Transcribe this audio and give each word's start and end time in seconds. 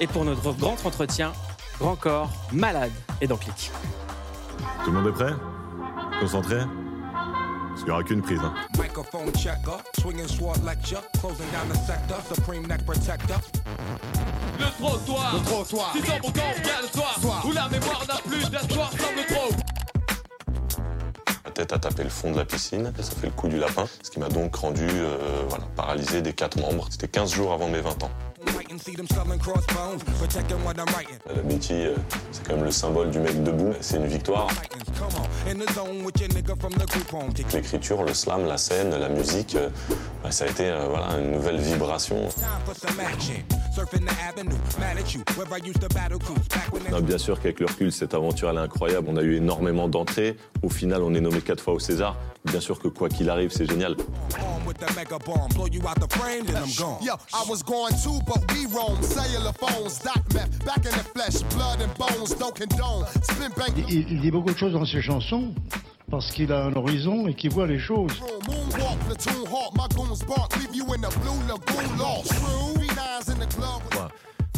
Et 0.00 0.06
pour 0.06 0.24
notre 0.24 0.52
grand 0.52 0.76
entretien, 0.84 1.32
Grand 1.78 1.96
Corps, 1.96 2.30
Malade 2.52 2.92
et 3.20 3.26
dans 3.26 3.36
Click. 3.36 3.70
Tout 4.84 4.90
le 4.90 5.00
monde 5.00 5.08
est 5.08 5.12
prêt? 5.12 5.32
Concentré? 6.20 6.58
Parce 6.58 7.80
qu'il 7.80 7.84
n'y 7.86 7.90
aura 7.90 8.02
qu'une 8.02 8.22
prise. 8.22 8.40
Hein. 8.42 8.54
Microphone 8.78 9.32
checker, 9.36 9.78
swinging 10.00 10.28
sword 10.28 10.64
lecture, 10.64 11.02
closing 11.20 11.46
down 11.52 11.68
the 11.68 11.76
sector, 11.86 12.16
supreme 12.32 12.66
neck 12.66 12.84
protector. 12.84 13.40
Le 14.58 14.66
trottoir, 14.78 15.34
Le 15.34 15.40
trottoir. 15.44 15.92
Si 15.92 16.02
ton 16.02 16.18
bon 16.22 16.30
corps 16.32 16.62
calme-toi 16.62 17.32
Où 17.44 17.52
la 17.52 17.68
mémoire 17.68 18.04
n'a 18.06 18.14
plus 18.28 18.48
d'espoir 18.50 18.90
semble 18.92 19.26
trop 19.28 19.50
La 21.44 21.50
tête 21.50 21.72
a 21.72 21.78
tapé 21.78 22.04
le 22.04 22.10
fond 22.10 22.30
de 22.30 22.36
la 22.36 22.44
piscine, 22.44 22.92
ça 22.96 23.14
fait 23.16 23.26
le 23.26 23.32
coup 23.32 23.48
du 23.48 23.58
lapin, 23.58 23.86
ce 24.02 24.10
qui 24.10 24.20
m'a 24.20 24.28
donc 24.28 24.54
rendu 24.54 24.86
euh, 24.88 25.42
voilà, 25.48 25.64
paralysé 25.74 26.22
des 26.22 26.32
quatre 26.32 26.60
membres. 26.60 26.86
C'était 26.90 27.08
15 27.08 27.32
jours 27.34 27.52
avant 27.52 27.68
mes 27.68 27.80
20 27.80 28.04
ans. 28.04 28.10
And 28.74 28.80
see 28.82 28.96
them 28.96 29.06
selling 29.06 29.38
crossbones, 29.38 30.02
protecting 30.18 30.58
what 30.64 30.76
I'm 30.80 30.86
writing. 30.86 31.16
L'amitié, 31.32 31.86
euh, 31.86 31.94
c'est 32.32 32.44
quand 32.44 32.56
même 32.56 32.64
le 32.64 32.72
symbole 32.72 33.08
du 33.12 33.20
mec 33.20 33.40
debout, 33.44 33.72
c'est 33.80 33.98
une 33.98 34.08
victoire. 34.08 34.48
L'écriture, 37.52 38.02
le 38.02 38.14
slam, 38.14 38.46
la 38.46 38.58
scène, 38.58 38.90
la 38.90 39.08
musique, 39.08 39.54
euh, 39.54 39.68
bah, 40.24 40.32
ça 40.32 40.46
a 40.46 40.48
été 40.48 40.64
euh, 40.66 40.88
voilà, 40.88 41.20
une 41.20 41.30
nouvelle 41.30 41.60
vibration. 41.60 42.16
time 42.16 42.48
for 42.66 42.74
some 42.74 42.98
action. 42.98 43.63
Surfing 43.74 44.06
the 44.06 44.14
avenue, 44.22 44.56
mad 44.78 44.98
at 44.98 45.12
you, 45.14 45.24
where 45.34 45.52
I 45.52 45.56
used 45.56 45.80
to 45.80 45.88
battle 45.88 46.20
cruise. 46.20 46.46
Back 46.46 46.72
when 46.72 46.84
Non, 46.92 47.00
bien 47.00 47.18
sûr 47.18 47.40
qu'avec 47.40 47.58
le 47.58 47.66
recul, 47.66 47.90
cette 47.90 48.14
aventure 48.14 48.48
elle 48.48 48.58
est 48.58 48.60
incroyable. 48.60 49.08
On 49.10 49.16
a 49.16 49.22
eu 49.22 49.34
énormément 49.34 49.88
d'entrées. 49.88 50.36
Au 50.62 50.68
final, 50.68 51.02
on 51.02 51.12
est 51.12 51.20
nommé 51.20 51.40
quatre 51.40 51.60
fois 51.60 51.74
au 51.74 51.80
César. 51.80 52.16
Bien 52.44 52.60
sûr 52.60 52.78
que 52.78 52.86
quoi 52.86 53.08
qu'il 53.08 53.28
arrive, 53.28 53.50
c'est 53.50 53.68
génial. 53.68 53.96
il 63.88 64.20
dit 64.20 64.30
beaucoup 64.30 64.52
de 64.52 64.58
choses 64.58 64.72
dans 64.72 64.84
ses 64.84 65.02
chansons 65.02 65.52
parce 66.10 66.30
qu'il 66.30 66.52
a 66.52 66.64
un 66.64 66.74
horizon 66.74 67.26
et 67.26 67.34
qu'il 67.34 67.50
voit 67.50 67.66
les 67.66 67.78
choses. 67.78 68.12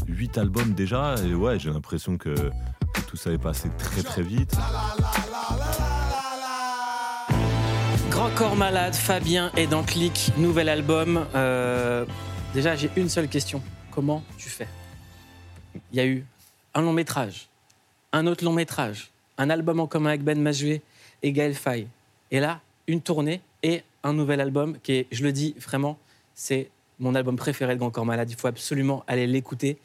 Huit 0.08 0.38
albums 0.38 0.72
déjà. 0.75 1.14
Et 1.25 1.34
ouais, 1.34 1.58
j'ai 1.58 1.70
l'impression 1.70 2.16
que, 2.16 2.34
que 2.34 3.00
tout 3.06 3.16
ça 3.16 3.30
est 3.30 3.38
passé 3.38 3.69
très 3.78 4.03
très 4.03 4.22
vite. 4.22 4.56
Grand 8.10 8.31
Corps 8.31 8.56
Malade, 8.56 8.94
Fabien 8.94 9.50
est 9.56 9.66
dans 9.66 9.83
Click, 9.83 10.33
nouvel 10.38 10.69
album. 10.69 11.27
Euh, 11.34 12.06
déjà, 12.55 12.75
j'ai 12.75 12.91
une 12.97 13.08
seule 13.08 13.28
question. 13.28 13.62
Comment 13.91 14.22
tu 14.38 14.48
fais? 14.48 14.69
Il 15.92 15.98
y 15.98 16.00
a 16.00 16.06
eu 16.06 16.25
un 16.75 16.83
long 16.83 16.92
métrage, 16.92 17.48
un 18.12 18.27
autre 18.27 18.44
long 18.44 18.53
métrage, 18.53 19.10
un 19.38 19.50
album 19.50 19.81
en 19.81 19.86
commun 19.86 20.10
avec 20.10 20.22
Ben 20.22 20.41
Mazué 20.41 20.83
et 21.22 21.33
Gaël 21.33 21.55
Faye. 21.55 21.89
Et 22.31 22.41
là, 22.41 22.61
une 22.86 23.00
tournée 23.00 23.41
et 23.62 23.83
un 24.03 24.12
nouvel 24.12 24.41
album 24.41 24.78
qui 24.83 24.92
est, 24.92 25.06
je 25.11 25.22
le 25.22 25.33
dis 25.33 25.55
vraiment, 25.59 25.98
c'est 26.34 26.69
mon 26.98 27.14
album 27.14 27.36
préféré 27.36 27.75
de 27.75 27.78
Grand 27.78 27.91
Corps 27.91 28.06
Malade. 28.06 28.31
Il 28.31 28.36
faut 28.36 28.48
absolument 28.48 29.05
aller 29.06 29.27
l'écouter. 29.27 29.78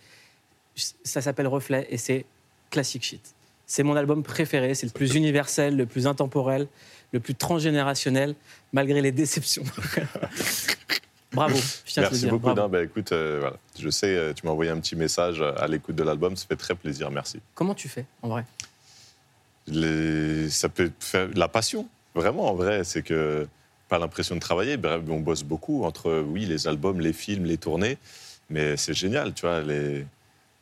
Ça 0.76 1.22
s'appelle 1.22 1.48
Reflet 1.48 1.88
et 1.90 1.98
c'est 1.98 2.26
classic 2.70 3.04
shit. 3.04 3.34
C'est 3.66 3.84
mon 3.84 3.96
album 3.96 4.24
préféré, 4.24 4.76
c'est 4.76 4.86
le 4.86 4.92
plus 4.92 5.16
universel, 5.16 5.78
le 5.78 5.86
plus 5.86 6.06
intemporel, 6.08 6.68
le 7.14 7.20
plus 7.20 7.36
transgénérationnel, 7.36 8.36
malgré 8.74 9.02
les 9.02 9.12
déceptions. 9.12 9.64
Bravo, 11.34 11.56
je 11.86 11.94
tiens 11.94 12.04
à 12.04 12.08
te 12.08 12.12
le 12.12 12.16
Merci 12.16 12.20
dire. 12.24 12.30
beaucoup. 12.32 12.42
bravo. 12.44 12.62
Non, 12.62 12.68
bah, 12.68 12.84
écoute, 12.84 13.14
euh, 13.14 13.38
voilà. 13.40 13.56
je 13.80 13.90
sais, 13.90 14.14
euh, 14.14 14.34
tu 14.34 14.46
m'as 14.46 14.52
envoyé 14.52 14.70
un 14.70 14.80
petit 14.82 14.98
message 14.98 15.42
à 15.42 15.66
l'écoute 15.68 15.96
de 15.96 16.04
l'album. 16.04 16.36
Ça 16.36 16.46
fait 16.46 16.58
très 16.58 16.76
plaisir. 16.76 17.10
Merci. 17.10 17.40
Comment 17.56 17.74
tu 17.74 17.88
fais, 17.88 18.06
en 18.22 18.28
vrai? 18.28 18.44
Les- 19.72 20.50
ça 20.50 20.70
peut 20.70 20.92
faire 21.00 21.30
la 21.34 21.48
passion. 21.48 21.88
Vraiment, 22.14 22.50
en 22.50 22.54
vrai, 22.56 22.84
c'est 22.84 23.02
que 23.02 23.48
pas 23.90 23.98
l'impression 24.00 24.36
de 24.36 24.40
travailler. 24.42 24.78
Bref, 24.78 25.02
on 25.10 25.20
bosse 25.20 25.44
beaucoup 25.44 25.84
entre, 25.86 26.22
oui, 26.28 26.46
les 26.46 26.68
albums, 26.68 27.00
les 27.02 27.14
films, 27.14 27.46
les 27.46 27.58
tournées. 27.58 27.98
Mais 28.50 28.76
c'est 28.78 28.94
génial, 28.94 29.34
tu 29.34 29.42
vois. 29.46 29.62
Les, 29.62 30.06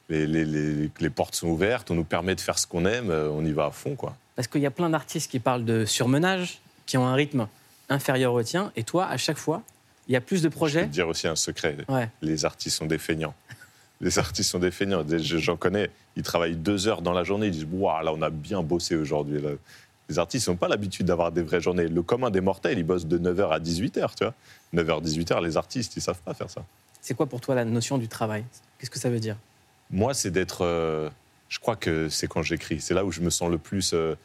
les, 0.10 0.26
les, 0.28 0.90
les- 1.00 1.10
portes 1.10 1.36
sont 1.36 1.48
ouvertes. 1.48 1.90
On 1.92 1.96
nous 1.96 2.04
permet 2.04 2.36
de 2.36 2.42
faire 2.42 2.58
ce 2.60 2.66
qu'on 2.68 2.86
aime. 2.86 3.10
euh, 3.10 3.30
On 3.32 3.44
y 3.46 3.52
va 3.52 3.66
à 3.66 3.72
fond, 3.72 3.96
quoi. 3.96 4.16
Parce 4.36 4.48
qu'il 4.48 4.62
y 4.62 4.66
a 4.66 4.72
plein 4.72 4.90
d'artistes 4.90 5.30
qui 5.30 5.40
parlent 5.40 5.66
de 5.66 5.86
surmenage, 5.86 6.60
qui 6.86 6.98
ont 6.98 7.06
un 7.06 7.14
rythme 7.16 7.48
inférieur 7.90 8.34
au 8.34 8.44
tien, 8.44 8.72
et 8.76 8.84
toi, 8.84 9.08
à 9.08 9.18
chaque 9.18 9.38
fois, 9.38 9.64
il 10.08 10.14
y 10.14 10.16
a 10.16 10.22
plus 10.22 10.38
de 10.38 10.44
Je 10.44 10.48
peux 10.50 10.56
projets. 10.56 10.84
te 10.84 10.90
dire 10.92 11.08
aussi 11.08 11.28
un 11.28 11.36
secret. 11.36 11.78
Ouais. 11.88 12.10
Les 12.22 12.46
artistes 12.46 12.78
sont 12.78 12.86
des 12.86 12.98
feignants. 13.00 13.34
Les 14.02 14.18
artistes 14.20 14.50
sont 14.52 14.60
des 14.60 14.72
feignants. 14.72 15.04
J'en 15.18 15.58
connais. 15.58 15.90
Ils 16.16 16.24
travaillent 16.24 16.56
deux 16.56 16.88
heures 16.88 17.02
dans 17.02 17.14
la 17.14 17.24
journée. 17.24 17.48
Ils 17.48 17.52
disent 17.52 17.68
Waouh, 17.72 18.04
là, 18.04 18.14
on 18.14 18.22
a 18.22 18.30
bien 18.30 18.62
bossé 18.64 18.96
aujourd'hui. 18.96 19.42
Les 20.08 20.18
artistes 20.20 20.48
n'ont 20.48 20.56
pas 20.56 20.68
l'habitude 20.68 21.06
d'avoir 21.06 21.32
des 21.32 21.42
vraies 21.44 21.62
journées. 21.62 21.88
Le 21.88 22.02
commun 22.02 22.30
des 22.32 22.42
mortels, 22.42 22.78
ils 22.78 22.84
bossent 22.84 23.06
de 23.06 23.18
9h 23.18 23.50
à 23.50 23.60
18h, 23.60 24.16
tu 24.16 24.24
vois. 24.24 24.34
9h, 24.74 25.04
18h, 25.04 25.44
les 25.44 25.58
artistes, 25.58 25.96
ils 25.98 26.02
savent 26.02 26.22
pas 26.22 26.34
faire 26.34 26.50
ça. 26.50 26.64
C'est 27.02 27.14
quoi 27.14 27.28
pour 27.28 27.42
toi 27.42 27.56
la 27.56 27.66
notion 27.66 27.98
du 27.98 28.08
travail? 28.08 28.44
Qu'est-ce 28.80 28.90
que 28.90 29.00
ça 29.00 29.10
veut 29.10 29.20
dire? 29.20 29.36
Moi, 29.92 30.14
c'est 30.14 30.32
d'être. 30.32 30.64
euh, 30.66 31.10
je 31.50 31.60
crois 31.60 31.76
que 31.76 32.10
c'est 32.10 32.28
quand 32.28 32.42
j'écris. 32.42 32.80
C'est 32.80 32.94
là 32.94 33.04
où 33.06 33.12
je 33.12 33.22
me 33.22 33.30
sens 33.30 33.50
le 33.52 33.58
plus 33.58 33.92
euh, 33.94 34.16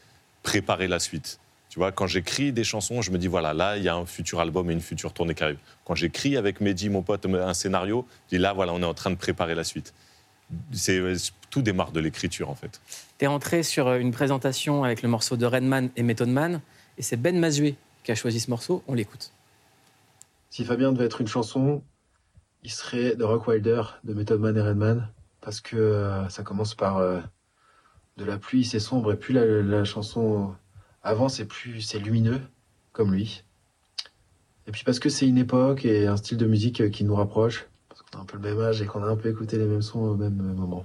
préparer 0.42 0.86
la 0.88 0.98
suite. 0.98 1.38
Tu 1.74 1.80
vois, 1.80 1.90
quand 1.90 2.06
j'écris 2.06 2.52
des 2.52 2.62
chansons, 2.62 3.02
je 3.02 3.10
me 3.10 3.18
dis 3.18 3.26
voilà, 3.26 3.52
là, 3.52 3.76
il 3.76 3.82
y 3.82 3.88
a 3.88 3.96
un 3.96 4.06
futur 4.06 4.38
album 4.38 4.70
et 4.70 4.72
une 4.72 4.80
future 4.80 5.12
tournée 5.12 5.34
qui 5.34 5.42
arrive. 5.42 5.58
Quand 5.84 5.96
j'écris 5.96 6.36
avec 6.36 6.60
Mehdi, 6.60 6.88
mon 6.88 7.02
pote, 7.02 7.26
un 7.26 7.52
scénario, 7.52 8.06
je 8.26 8.36
dis 8.36 8.40
là, 8.40 8.52
voilà, 8.52 8.72
on 8.72 8.80
est 8.80 8.84
en 8.84 8.94
train 8.94 9.10
de 9.10 9.16
préparer 9.16 9.56
la 9.56 9.64
suite. 9.64 9.92
C'est 10.70 11.02
tout 11.50 11.62
démarre 11.62 11.90
de 11.90 11.98
l'écriture 11.98 12.48
en 12.48 12.54
fait. 12.54 12.80
Tu 13.18 13.24
es 13.24 13.26
rentré 13.26 13.64
sur 13.64 13.88
euh, 13.88 13.98
une 13.98 14.12
présentation 14.12 14.84
avec 14.84 15.02
le 15.02 15.08
morceau 15.08 15.36
de 15.36 15.46
Redman 15.46 15.90
et 15.96 16.04
Method 16.04 16.28
Man, 16.28 16.60
et 16.96 17.02
c'est 17.02 17.16
Ben 17.16 17.36
Mazué 17.40 17.74
qui 18.04 18.12
a 18.12 18.14
choisi 18.14 18.38
ce 18.38 18.50
morceau. 18.50 18.84
On 18.86 18.94
l'écoute. 18.94 19.32
Si 20.50 20.64
Fabien 20.64 20.92
devait 20.92 21.06
être 21.06 21.22
une 21.22 21.26
chanson, 21.26 21.82
il 22.62 22.70
serait 22.70 23.16
de 23.16 23.24
Rock 23.24 23.48
Wilder, 23.48 23.82
de 24.04 24.14
Method 24.14 24.38
Man 24.38 24.56
et 24.56 24.62
Redman, 24.62 25.08
parce 25.41 25.60
que 25.60 25.74
euh, 25.74 26.28
ça 26.28 26.44
commence 26.44 26.76
par 26.76 26.98
euh, 26.98 27.18
de 28.16 28.24
la 28.24 28.38
pluie, 28.38 28.64
c'est 28.64 28.78
sombre, 28.78 29.12
et 29.12 29.16
plus 29.16 29.34
la, 29.34 29.44
la 29.44 29.82
chanson 29.82 30.54
avance, 31.04 31.41
et 31.41 31.44
plus 31.44 31.81
c'est 31.81 31.98
lumineux, 31.98 32.41
comme 32.92 33.12
lui. 33.12 33.44
Et 34.66 34.72
puis 34.72 34.82
parce 34.84 34.98
que 34.98 35.09
c'est 35.09 35.28
une 35.28 35.38
époque 35.38 35.84
et 35.84 36.06
un 36.06 36.16
style 36.16 36.38
de 36.38 36.47
musique 36.47 36.81
euh, 36.81 36.88
qui 36.88 37.04
nous 37.04 37.15
rapproche, 37.15 37.66
parce 37.88 38.03
qu'on 38.03 38.19
a 38.19 38.22
un 38.22 38.25
peu 38.25 38.38
le 38.38 38.42
même 38.42 38.60
âge 38.60 38.82
et 38.82 38.87
qu'on 38.87 39.03
a 39.04 39.06
un 39.06 39.16
peu 39.16 39.28
écouté 39.28 39.59
les 39.59 39.66
mêmes 39.66 39.82
sons 39.82 40.00
au 40.00 40.16
même 40.16 40.41
euh, 40.41 40.54
moment. 40.54 40.84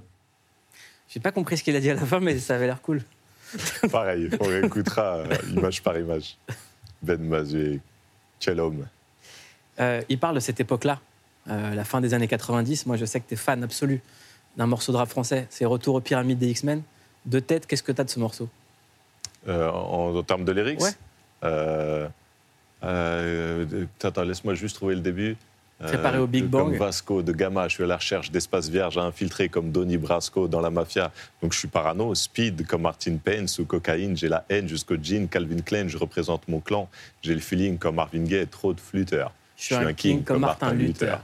J'ai 1.08 1.20
pas 1.20 1.32
compris 1.32 1.56
ce 1.56 1.64
qu'il 1.64 1.74
a 1.74 1.80
dit 1.80 1.90
à 1.90 1.94
la 1.94 2.06
fin, 2.06 2.20
mais 2.20 2.38
ça 2.38 2.54
avait 2.54 2.66
l'air 2.66 2.80
cool. 2.80 3.02
Pareil, 3.90 4.30
on 4.38 4.44
réécoutera 4.44 5.16
euh, 5.16 5.36
image 5.50 5.82
par 5.82 5.98
image. 5.98 6.36
Ben 7.02 7.20
Mazué, 7.20 7.80
quel 8.38 8.60
homme. 8.60 8.86
Euh, 9.80 10.02
il 10.08 10.18
parle 10.18 10.36
de 10.36 10.40
cette 10.40 10.60
époque-là, 10.60 11.00
euh, 11.48 11.74
la 11.74 11.84
fin 11.84 12.00
des 12.00 12.14
années 12.14 12.28
90. 12.28 12.86
Moi, 12.86 12.96
je 12.96 13.04
sais 13.04 13.20
que 13.20 13.26
tu 13.26 13.34
es 13.34 13.36
fan 13.36 13.62
absolu 13.64 14.02
d'un 14.56 14.66
morceau 14.66 14.92
de 14.92 14.98
rap 14.98 15.08
français. 15.08 15.46
C'est 15.50 15.64
Retour 15.64 15.96
aux 15.96 16.00
pyramides 16.00 16.38
des 16.38 16.50
X-Men. 16.50 16.82
De 17.26 17.40
tête, 17.40 17.66
qu'est-ce 17.66 17.82
que 17.82 17.92
tu 17.92 18.00
as 18.00 18.04
de 18.04 18.10
ce 18.10 18.18
morceau? 18.20 18.48
Euh, 19.48 19.70
en, 19.70 20.14
en 20.14 20.22
termes 20.22 20.44
de 20.44 20.52
lyrics? 20.52 20.80
Ouais. 20.80 20.90
Euh, 21.44 22.08
euh, 22.84 23.86
attends, 24.02 24.22
laisse-moi 24.22 24.54
juste 24.54 24.76
trouver 24.76 24.94
le 24.94 25.00
début. 25.00 25.36
Préparé 25.82 26.18
au 26.18 26.26
Big 26.26 26.50
Comme 26.50 26.72
Bang. 26.72 26.78
Vasco 26.78 27.22
de 27.22 27.32
Gama, 27.32 27.66
je 27.68 27.74
suis 27.76 27.84
à 27.84 27.86
la 27.86 27.96
recherche 27.96 28.30
d'espaces 28.30 28.68
vierges 28.68 28.98
à 28.98 29.02
infiltrer 29.02 29.48
comme 29.48 29.70
Donny 29.72 29.96
Brasco 29.96 30.46
dans 30.46 30.60
la 30.60 30.68
mafia. 30.68 31.10
Donc 31.40 31.54
je 31.54 31.58
suis 31.58 31.68
parano. 31.68 32.14
Speed 32.14 32.66
comme 32.66 32.82
Martin 32.82 33.16
Payne 33.16 33.48
sous 33.48 33.64
cocaïne. 33.64 34.14
J'ai 34.14 34.28
la 34.28 34.44
haine 34.50 34.68
jusqu'au 34.68 34.96
jean. 35.02 35.26
Calvin 35.26 35.62
Klein, 35.62 35.88
je 35.88 35.96
représente 35.96 36.46
mon 36.48 36.60
clan. 36.60 36.90
J'ai 37.22 37.32
le 37.32 37.40
feeling 37.40 37.78
comme 37.78 37.94
Marvin 37.94 38.24
Gaye, 38.24 38.46
trop 38.46 38.74
de 38.74 38.80
flûteurs. 38.80 39.32
Je 39.56 39.64
suis 39.64 39.74
un 39.74 39.94
king 39.94 40.22
comme 40.22 40.40
Martin 40.40 40.74
Luther. 40.74 41.18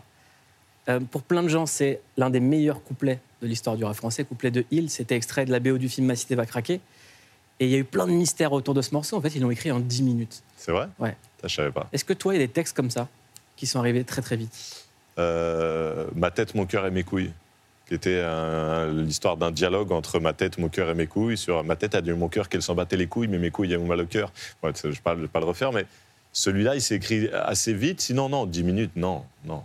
Pour 1.10 1.22
plein 1.22 1.42
de 1.42 1.48
gens, 1.48 1.66
c'est 1.66 2.00
l'un 2.16 2.30
des 2.30 2.40
meilleurs 2.40 2.82
couplets 2.82 3.18
de 3.42 3.46
l'histoire 3.46 3.76
du 3.76 3.84
rap 3.84 3.94
français. 3.94 4.24
Couplet 4.24 4.50
de 4.50 4.64
Hill, 4.70 4.88
c'était 4.88 5.16
extrait 5.16 5.44
de 5.44 5.50
la 5.50 5.60
BO 5.60 5.76
du 5.76 5.90
film 5.90 6.06
Ma 6.06 6.16
cité 6.16 6.34
va 6.34 6.46
craquer. 6.46 6.80
Et 7.58 7.66
il 7.66 7.70
y 7.70 7.74
a 7.74 7.78
eu 7.78 7.84
plein 7.84 8.06
de 8.06 8.12
mystères 8.12 8.52
autour 8.52 8.74
de 8.74 8.82
ce 8.82 8.92
morceau. 8.92 9.16
En 9.16 9.20
fait, 9.20 9.34
ils 9.34 9.40
l'ont 9.40 9.50
écrit 9.50 9.70
en 9.70 9.80
10 9.80 10.02
minutes. 10.02 10.42
C'est 10.56 10.72
vrai? 10.72 10.88
Ouais. 10.98 11.16
Ça, 11.40 11.48
je 11.48 11.54
savais 11.54 11.70
pas. 11.70 11.88
Est-ce 11.92 12.04
que 12.04 12.12
toi, 12.12 12.34
il 12.34 12.40
y 12.40 12.42
a 12.42 12.46
des 12.46 12.52
textes 12.52 12.76
comme 12.76 12.90
ça 12.90 13.08
qui 13.56 13.66
sont 13.66 13.78
arrivés 13.78 14.04
très 14.04 14.22
très 14.22 14.36
vite? 14.36 14.86
Euh, 15.18 16.06
ma 16.14 16.30
tête, 16.30 16.54
mon 16.54 16.66
cœur 16.66 16.84
et 16.86 16.90
mes 16.90 17.02
couilles, 17.02 17.32
qui 17.88 17.94
était 17.94 18.22
l'histoire 18.92 19.38
d'un 19.38 19.50
dialogue 19.50 19.92
entre 19.92 20.20
ma 20.20 20.34
tête, 20.34 20.58
mon 20.58 20.68
cœur 20.68 20.90
et 20.90 20.94
mes 20.94 21.06
couilles. 21.06 21.38
Sur 21.38 21.64
ma 21.64 21.76
tête 21.76 21.94
a 21.94 22.02
dit 22.02 22.12
mon 22.12 22.28
cœur 22.28 22.48
qu'elle 22.48 22.62
s'en 22.62 22.74
battait 22.74 22.98
les 22.98 23.06
couilles, 23.06 23.28
mais 23.28 23.38
mes 23.38 23.50
couilles 23.50 23.74
avaient 23.74 23.84
mal 23.84 24.00
au 24.00 24.06
cœur. 24.06 24.32
Ouais, 24.62 24.72
je 24.74 24.88
ne 24.88 24.92
vais 24.92 25.28
pas 25.28 25.40
le 25.40 25.46
refaire, 25.46 25.72
mais 25.72 25.86
celui-là, 26.32 26.74
il 26.74 26.82
s'est 26.82 26.96
écrit 26.96 27.30
assez 27.30 27.72
vite. 27.72 28.02
Sinon, 28.02 28.28
non, 28.28 28.44
10 28.44 28.62
minutes, 28.64 28.96
non, 28.96 29.24
non. 29.46 29.62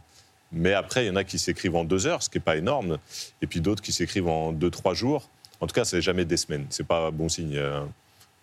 Mais 0.54 0.74
après, 0.74 1.04
il 1.06 1.08
y 1.08 1.12
en 1.12 1.16
a 1.18 1.24
qui 1.24 1.40
s'écrivent 1.40 1.76
en 1.76 1.84
deux 1.84 2.08
heures, 2.08 2.24
ce 2.24 2.30
qui 2.30 2.38
n'est 2.38 2.44
pas 2.44 2.56
énorme, 2.56 2.98
et 3.42 3.48
puis 3.48 3.60
d'autres 3.60 3.82
qui 3.82 3.92
s'écrivent 3.92 4.28
en 4.28 4.52
deux, 4.52 4.70
trois 4.70 4.94
jours. 4.94 5.30
En 5.62 5.68
tout 5.68 5.74
cas, 5.74 5.86
c'est 5.86 6.02
jamais 6.02 6.25
des 6.25 6.38
semaines. 6.38 6.66
C'est 6.69 6.86
pas 6.88 7.12
bon 7.12 7.30
signe. 7.30 7.56
Euh, 7.56 7.81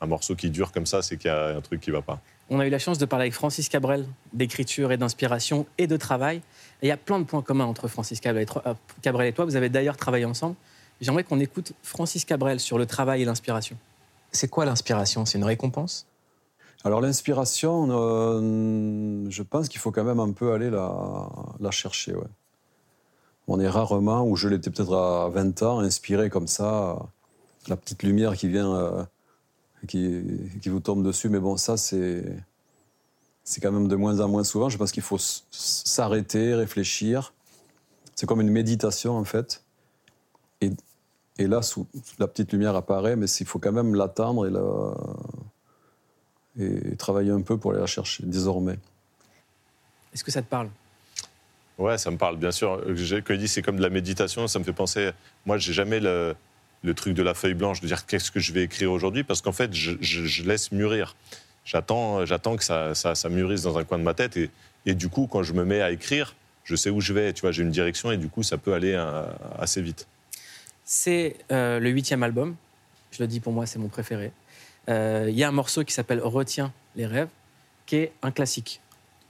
Un 0.01 0.07
morceau 0.07 0.37
qui 0.37 0.49
dure 0.49 0.71
comme 0.71 0.87
ça, 0.87 1.03
c'est 1.03 1.17
qu'il 1.17 1.27
y 1.29 1.35
a 1.35 1.57
un 1.57 1.61
truc 1.61 1.81
qui 1.81 1.91
va 1.91 2.03
pas. 2.03 2.21
On 2.51 2.61
a 2.61 2.67
eu 2.67 2.71
la 2.71 2.79
chance 2.79 2.99
de 2.99 3.05
parler 3.05 3.25
avec 3.25 3.35
Francis 3.35 3.69
Cabrel 3.69 4.07
d'écriture 4.33 4.93
et 4.93 4.97
d'inspiration 4.97 5.67
et 5.77 5.89
de 5.89 5.97
travail. 5.97 6.37
Et 6.83 6.87
il 6.87 6.89
y 6.89 6.93
a 6.93 6.97
plein 6.97 7.19
de 7.19 7.25
points 7.25 7.43
communs 7.43 7.65
entre 7.65 7.89
Francis 7.89 8.21
Cabrel 8.21 8.45
et, 8.45 8.47
toi- 8.47 8.63
euh, 8.67 8.75
Cabrel 9.03 9.27
et 9.27 9.33
toi. 9.33 9.45
Vous 9.45 9.57
avez 9.57 9.69
d'ailleurs 9.69 9.97
travaillé 9.97 10.25
ensemble. 10.25 10.55
J'aimerais 11.01 11.25
qu'on 11.25 11.41
écoute 11.41 11.73
Francis 11.83 12.25
Cabrel 12.25 12.61
sur 12.61 12.79
le 12.79 12.87
travail 12.87 13.23
et 13.23 13.25
l'inspiration. 13.25 13.77
C'est 14.31 14.47
quoi 14.49 14.65
l'inspiration? 14.67 15.27
C'est 15.27 15.39
une 15.39 15.45
récompense? 15.45 16.07
Alors 16.85 17.01
l'inspiration, 17.01 17.89
euh, 17.91 19.27
je 19.29 19.43
pense 19.43 19.69
qu'il 19.69 19.81
faut 19.81 19.91
quand 19.91 20.05
même 20.05 20.21
un 20.21 20.31
peu 20.31 20.53
aller 20.53 20.71
la, 20.71 21.29
la 21.59 21.71
chercher. 21.73 22.15
Ouais. 22.15 22.31
On 23.49 23.59
est 23.59 23.69
rarement, 23.69 24.25
ou 24.25 24.37
je 24.37 24.49
l'étais 24.49 24.71
peut-être 24.71 24.95
à 24.95 25.29
20 25.31 25.63
ans, 25.63 25.81
inspiré 25.81 26.31
comme 26.31 26.47
ça, 26.47 26.99
la 27.67 27.77
petite 27.77 28.03
lumière 28.03 28.37
qui 28.37 28.49
vient, 28.49 28.75
euh, 28.75 29.05
qui, 29.89 30.23
qui 30.63 30.69
vous 30.69 30.81
tombe 30.81 31.03
dessus. 31.03 31.29
Mais 31.29 31.41
bon, 31.41 31.57
ça, 31.57 31.77
c'est, 31.77 32.25
c'est 33.45 33.61
quand 33.61 33.73
même 33.73 33.89
de 33.89 33.97
moins 33.97 34.21
en 34.21 34.29
moins 34.29 34.45
souvent. 34.45 34.69
Je 34.69 34.77
pense 34.77 34.93
qu'il 34.93 35.03
faut 35.03 35.19
s'arrêter, 35.19 36.55
réfléchir. 36.55 37.33
C'est 38.15 38.27
comme 38.27 38.41
une 38.41 38.51
méditation, 38.51 39.17
en 39.17 39.25
fait. 39.25 39.65
Et, 40.61 40.73
et 41.39 41.47
là, 41.47 41.63
sous, 41.63 41.87
la 42.19 42.29
petite 42.29 42.53
lumière 42.53 42.77
apparaît, 42.77 43.17
mais 43.17 43.27
il 43.27 43.47
faut 43.47 43.59
quand 43.59 43.73
même 43.73 43.95
l'attendre 43.95 44.47
et 44.47 44.51
et 46.59 46.97
travailler 46.97 47.31
un 47.31 47.41
peu 47.41 47.57
pour 47.57 47.71
aller 47.71 47.81
la 47.81 47.87
chercher 47.87 48.25
désormais. 48.27 48.79
Est-ce 50.13 50.25
que 50.25 50.31
ça 50.31 50.43
te 50.43 50.49
parle? 50.49 50.69
Ouais, 51.79 51.97
ça 51.97 52.11
me 52.11 52.17
parle, 52.17 52.37
bien 52.37 52.51
sûr. 52.51 52.83
J'ai- 52.97 53.23
Quand 53.23 53.35
il 53.35 53.41
dit 53.41 53.49
c'est 53.49 53.63
comme 53.63 53.77
de 53.77 53.83
la 53.83 53.89
méditation, 53.91 54.49
ça 54.49 54.59
me 54.59 54.65
fait 54.65 54.73
penser. 54.73 55.11
Moi, 55.47 55.59
j'ai 55.59 55.73
jamais 55.73 56.01
le, 56.01 56.35
truc 56.97 57.15
de 57.15 57.23
la 57.23 57.35
feuille 57.35 57.55
blanche, 57.55 57.81
de 57.81 57.87
dire 57.87 58.05
qu'est-ce 58.05 58.31
que 58.33 58.41
je 58.41 58.53
vais 58.53 58.65
écrire 58.65 58.91
aujourd'hui, 58.91 59.23
parce 59.23 59.41
qu'en 59.41 59.53
fait, 59.53 59.73
je, 59.73 60.43
laisse 60.43 60.73
mûrir. 60.73 61.15
J'attends, 61.65 62.25
j'attends 62.27 62.57
que 62.57 62.65
ça, 62.65 62.95
ça, 62.95 63.29
mûrisse 63.29 63.63
dans 63.63 63.79
un 63.79 63.85
coin 63.85 63.99
de 63.99 64.03
ma 64.03 64.15
tête, 64.15 64.37
et, 64.37 64.95
du 64.95 65.09
coup, 65.09 65.29
quand 65.31 65.43
je 65.43 65.53
me 65.53 65.65
mets 65.65 65.81
à 65.81 65.93
écrire, 65.93 66.35
je 66.65 66.75
sais 66.75 66.91
où 66.91 67.01
je 67.01 67.13
vais. 67.13 67.33
Tu 67.33 67.43
vois, 67.43 67.53
j'ai 67.53 67.63
une 67.63 67.71
direction, 67.71 68.11
et 68.11 68.17
du 68.17 68.29
coup, 68.29 68.43
ça 68.43 68.59
peut 68.59 68.75
aller 68.75 68.95
euh, 68.95 69.25
assez 69.59 69.81
vite. 69.81 70.07
C'est 70.85 71.37
euh, 71.53 71.79
le 71.79 71.91
huitième 71.91 72.23
album. 72.23 72.57
Je 73.13 73.23
le 73.23 73.27
dis 73.29 73.41
pour 73.41 73.53
moi, 73.53 73.67
c'est 73.67 73.79
mon 73.79 73.89
préféré. 73.89 74.33
Euh, 74.89 75.27
Il 75.29 75.37
y 75.37 75.45
a 75.45 75.49
un 75.49 75.53
morceau 75.53 75.85
qui 75.85 75.93
s'appelle 75.93 76.21
Retiens 76.21 76.73
les 76.97 77.07
rêves, 77.07 77.29
qui 77.87 77.97
est 77.97 78.13
un 78.23 78.31
classique. 78.31 78.81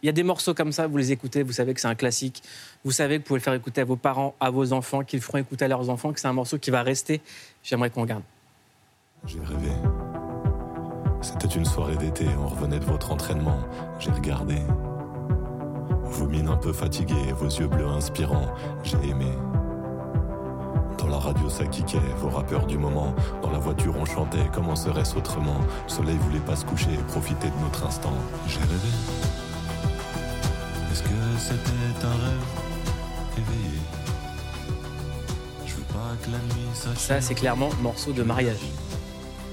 Il 0.02 0.06
y 0.06 0.08
a 0.08 0.12
des 0.12 0.22
morceaux 0.22 0.54
comme 0.54 0.70
ça, 0.70 0.86
vous 0.86 0.96
les 0.96 1.10
écoutez, 1.10 1.42
vous 1.42 1.52
savez 1.52 1.74
que 1.74 1.80
c'est 1.80 1.88
un 1.88 1.96
classique. 1.96 2.42
Vous 2.84 2.92
savez 2.92 3.16
que 3.16 3.22
vous 3.22 3.26
pouvez 3.28 3.40
le 3.40 3.44
faire 3.44 3.54
écouter 3.54 3.80
à 3.80 3.84
vos 3.84 3.96
parents, 3.96 4.36
à 4.38 4.50
vos 4.50 4.72
enfants, 4.72 5.02
qu'ils 5.02 5.20
feront 5.20 5.38
écouter 5.38 5.64
à 5.64 5.68
leurs 5.68 5.90
enfants, 5.90 6.12
que 6.12 6.20
c'est 6.20 6.28
un 6.28 6.32
morceau 6.32 6.58
qui 6.58 6.70
va 6.70 6.82
rester. 6.82 7.20
J'aimerais 7.64 7.90
qu'on 7.90 8.02
le 8.02 8.06
garde. 8.06 8.22
J'ai 9.26 9.40
rêvé. 9.40 9.72
C'était 11.20 11.48
une 11.48 11.64
soirée 11.64 11.96
d'été, 11.96 12.26
on 12.40 12.46
revenait 12.46 12.78
de 12.78 12.84
votre 12.84 13.10
entraînement. 13.10 13.58
J'ai 13.98 14.12
regardé. 14.12 14.56
Vos 16.04 16.28
mines 16.28 16.48
un 16.48 16.56
peu 16.56 16.72
fatiguées, 16.72 17.32
vos 17.36 17.48
yeux 17.48 17.66
bleus 17.66 17.88
inspirants. 17.88 18.54
J'ai 18.84 18.96
aimé. 19.08 19.32
Dans 20.96 21.08
la 21.08 21.18
radio 21.18 21.48
ça 21.48 21.66
kickait, 21.66 21.98
vos 22.18 22.28
rappeurs 22.28 22.66
du 22.66 22.78
moment. 22.78 23.14
Dans 23.42 23.50
la 23.50 23.58
voiture 23.58 23.96
on 23.98 24.04
chantait, 24.04 24.46
comment 24.52 24.76
serait-ce 24.76 25.16
autrement? 25.16 25.58
Le 25.84 25.90
soleil 25.90 26.16
voulait 26.18 26.38
pas 26.38 26.54
se 26.54 26.64
coucher, 26.64 26.96
profiter 27.08 27.48
de 27.48 27.64
notre 27.64 27.84
instant. 27.84 28.14
J'ai 28.46 28.60
rêvé. 28.60 29.37
Est-ce 30.98 31.06
que 31.08 31.38
c'était 31.38 32.06
un 32.06 32.10
rêve 32.10 32.44
éveillé 33.36 33.78
Je 35.64 35.74
veux 35.74 35.82
pas 35.82 36.16
que 36.24 36.30
la 36.32 36.38
nuit 36.38 36.74
s'achève. 36.74 36.96
Ça, 36.96 37.20
c'est 37.20 37.36
clairement 37.36 37.70
morceau 37.82 38.12
de 38.12 38.24
mariage. 38.24 38.56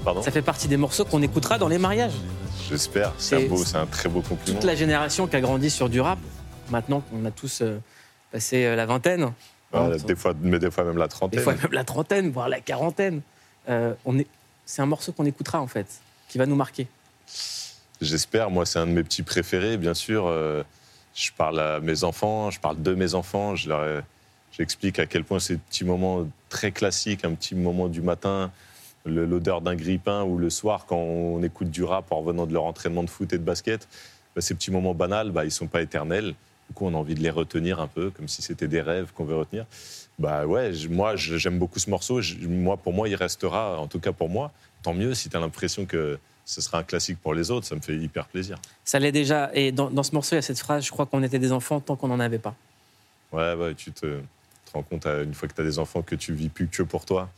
Pardon 0.04 0.22
Ça 0.22 0.32
fait 0.32 0.42
partie 0.42 0.66
des 0.66 0.76
morceaux 0.76 1.04
qu'on 1.04 1.22
écoutera 1.22 1.56
dans 1.56 1.68
les 1.68 1.78
mariages. 1.78 2.14
J'espère. 2.68 3.12
C'est 3.18 3.44
un 3.44 3.48
beau, 3.48 3.64
c'est 3.64 3.76
un 3.76 3.86
très 3.86 4.08
beau 4.08 4.22
compliment. 4.22 4.58
Toute 4.58 4.66
la 4.66 4.74
génération 4.74 5.28
qui 5.28 5.36
a 5.36 5.40
grandi 5.40 5.70
sur 5.70 5.88
du 5.88 6.00
rap, 6.00 6.18
maintenant 6.68 7.00
qu'on 7.00 7.24
a 7.24 7.30
tous 7.30 7.60
euh, 7.62 7.78
passé 8.32 8.64
euh, 8.64 8.74
la 8.74 8.86
vingtaine, 8.86 9.32
Ouais, 9.72 9.78
hein, 9.78 9.90
des 10.04 10.16
fois, 10.16 10.34
mais 10.42 10.58
des 10.58 10.72
fois 10.72 10.82
même 10.82 10.96
la 10.96 11.06
des 11.06 11.10
trentaine. 11.12 11.40
fois 11.40 11.54
même 11.54 11.72
la 11.72 11.84
trentaine, 11.84 12.30
voire 12.30 12.48
la 12.48 12.60
quarantaine, 12.60 13.20
euh, 13.68 13.94
on 14.04 14.18
est, 14.18 14.26
c'est 14.64 14.82
un 14.82 14.86
morceau 14.86 15.12
qu'on 15.12 15.26
écoutera 15.26 15.60
en 15.60 15.68
fait, 15.68 15.86
qui 16.28 16.38
va 16.38 16.46
nous 16.46 16.56
marquer. 16.56 16.88
J'espère. 18.00 18.50
Moi, 18.50 18.66
c'est 18.66 18.80
un 18.80 18.86
de 18.86 18.92
mes 18.92 19.04
petits 19.04 19.22
préférés, 19.22 19.76
bien 19.76 19.94
sûr. 19.94 20.28
Euh, 21.16 21.20
je 21.20 21.32
parle 21.32 21.60
à 21.60 21.80
mes 21.80 22.04
enfants, 22.04 22.50
je 22.50 22.60
parle 22.60 22.82
de 22.82 22.94
mes 22.94 23.14
enfants. 23.14 23.56
Je 23.56 23.68
leur, 23.68 23.84
ai- 23.84 24.02
j'explique 24.52 24.98
à 24.98 25.06
quel 25.06 25.24
point 25.24 25.40
ces 25.40 25.56
petits 25.56 25.84
moments 25.84 26.26
très 26.48 26.72
classiques, 26.72 27.24
un 27.24 27.34
petit 27.34 27.54
moment 27.54 27.88
du 27.88 28.02
matin, 28.02 28.50
l'odeur 29.04 29.60
d'un 29.60 29.76
grille-pain 29.76 30.24
ou 30.24 30.38
le 30.38 30.50
soir 30.50 30.84
quand 30.86 30.96
on 30.96 31.42
écoute 31.42 31.70
du 31.70 31.84
rap 31.84 32.10
en 32.12 32.20
revenant 32.20 32.46
de 32.46 32.52
leur 32.52 32.64
entraînement 32.64 33.04
de 33.04 33.10
foot 33.10 33.32
et 33.32 33.38
de 33.38 33.44
basket, 33.44 33.88
bah, 34.34 34.42
ces 34.42 34.54
petits 34.54 34.70
moments 34.70 34.94
banals, 34.94 35.30
bah, 35.30 35.44
ils 35.44 35.50
sont 35.52 35.68
pas 35.68 35.82
éternels. 35.82 36.34
Du 36.68 36.74
coup, 36.74 36.86
on 36.86 36.94
a 36.94 36.96
envie 36.96 37.14
de 37.14 37.20
les 37.20 37.30
retenir 37.30 37.78
un 37.80 37.86
peu, 37.86 38.10
comme 38.10 38.26
si 38.26 38.42
c'était 38.42 38.66
des 38.66 38.80
rêves 38.80 39.12
qu'on 39.14 39.24
veut 39.24 39.36
retenir. 39.36 39.66
Bah 40.18 40.46
ouais, 40.46 40.72
moi, 40.90 41.14
j'aime 41.14 41.58
beaucoup 41.58 41.78
ce 41.78 41.88
morceau. 41.90 42.20
Moi, 42.42 42.76
pour 42.76 42.92
moi, 42.92 43.08
il 43.08 43.14
restera, 43.14 43.78
en 43.78 43.86
tout 43.86 44.00
cas 44.00 44.12
pour 44.12 44.28
moi. 44.28 44.50
Tant 44.82 44.94
mieux 44.94 45.14
si 45.14 45.28
tu 45.28 45.36
as 45.36 45.40
l'impression 45.40 45.86
que 45.86 46.18
ce 46.46 46.62
sera 46.62 46.78
un 46.78 46.82
classique 46.84 47.18
pour 47.20 47.34
les 47.34 47.50
autres, 47.50 47.66
ça 47.66 47.74
me 47.74 47.80
fait 47.80 47.96
hyper 47.96 48.26
plaisir. 48.26 48.56
Ça 48.84 48.98
l'est 48.98 49.12
déjà. 49.12 49.50
Et 49.52 49.72
dans, 49.72 49.90
dans 49.90 50.02
ce 50.02 50.14
morceau, 50.14 50.34
il 50.34 50.36
y 50.36 50.38
a 50.38 50.42
cette 50.42 50.58
phrase, 50.58 50.86
je 50.86 50.90
crois 50.90 51.04
qu'on 51.04 51.22
était 51.22 51.38
des 51.38 51.52
enfants 51.52 51.80
tant 51.80 51.96
qu'on 51.96 52.08
n'en 52.08 52.20
avait 52.20 52.38
pas. 52.38 52.54
Ouais, 53.32 53.52
ouais, 53.54 53.74
tu 53.74 53.92
te, 53.92 54.06
te 54.06 54.72
rends 54.72 54.84
compte, 54.84 55.04
euh, 55.04 55.24
une 55.24 55.34
fois 55.34 55.48
que 55.48 55.54
tu 55.54 55.60
as 55.60 55.64
des 55.64 55.78
enfants, 55.78 56.00
que 56.02 56.14
tu 56.14 56.32
vis 56.32 56.48
plus 56.48 56.68
que 56.68 56.82
pour 56.84 57.04
toi. 57.04 57.28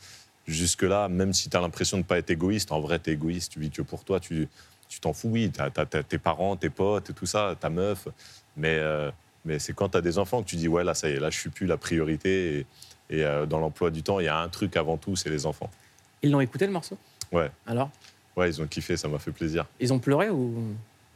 Jusque-là, 0.46 1.08
même 1.08 1.32
si 1.32 1.49
tu 1.50 1.56
as 1.56 1.60
l'impression 1.60 1.96
de 1.96 2.02
ne 2.02 2.06
pas 2.06 2.19
être 2.19 2.31
égoïste, 2.31 2.70
en 2.70 2.81
vrai, 2.81 3.00
tu 3.00 3.10
es 3.10 3.14
égoïste, 3.14 3.52
tu 3.52 3.60
vis 3.60 3.70
que 3.70 3.82
pour 3.82 4.05
toi, 4.05 4.20
tu 4.20 4.49
tu 4.88 5.00
t'en 5.00 5.12
fous, 5.12 5.28
oui, 5.28 5.50
tu 5.50 5.60
as, 5.60 5.87
tes 5.87 6.19
parents, 6.19 6.56
tes 6.56 6.70
potes, 6.70 7.10
et 7.10 7.12
tout 7.12 7.26
ça, 7.26 7.55
ta 7.60 7.69
meuf. 7.69 8.08
Mais, 8.56 8.78
euh, 8.78 9.10
mais 9.44 9.58
c'est 9.58 9.75
quand 9.75 9.90
tu 9.90 9.99
as 9.99 10.00
des 10.00 10.19
enfants 10.19 10.43
que 10.43 10.49
tu 10.49 10.56
dis, 10.56 10.66
ouais, 10.66 10.82
là, 10.82 10.94
ça 10.94 11.08
y 11.08 11.12
est, 11.12 11.20
là, 11.20 11.31
je 11.31 11.38
suis 11.38 11.50
plus 11.50 11.66
la 11.66 11.76
priorité. 11.76 12.66
Et, 13.10 13.19
et, 13.19 13.25
euh, 13.25 13.46
dans 13.46 13.58
l'emploi 13.58 13.90
du 13.90 14.02
temps, 14.02 14.19
il 14.20 14.25
y 14.25 14.28
a 14.28 14.38
un 14.38 14.49
truc 14.49 14.76
avant 14.76 14.96
tout, 14.96 15.14
c'est 15.14 15.31
les 15.31 15.46
enfants. 15.46 15.70
Ils 16.22 16.31
l'ont 16.31 16.40
écouté 16.40 16.66
le 16.66 16.72
morceau? 16.72 16.96
Ouais, 17.31 17.50
Alors? 17.66 17.90
Ouais, 18.38 18.49
ils 18.50 18.62
ont 18.62 18.67
kiffé, 18.67 18.96
ça 18.96 19.08
m'a 19.08 19.19
fait 19.19 19.32
plaisir. 19.32 19.67
Ils 19.81 19.93
ont 19.93 19.99
pleuré 19.99 20.31
ou. 20.31 20.55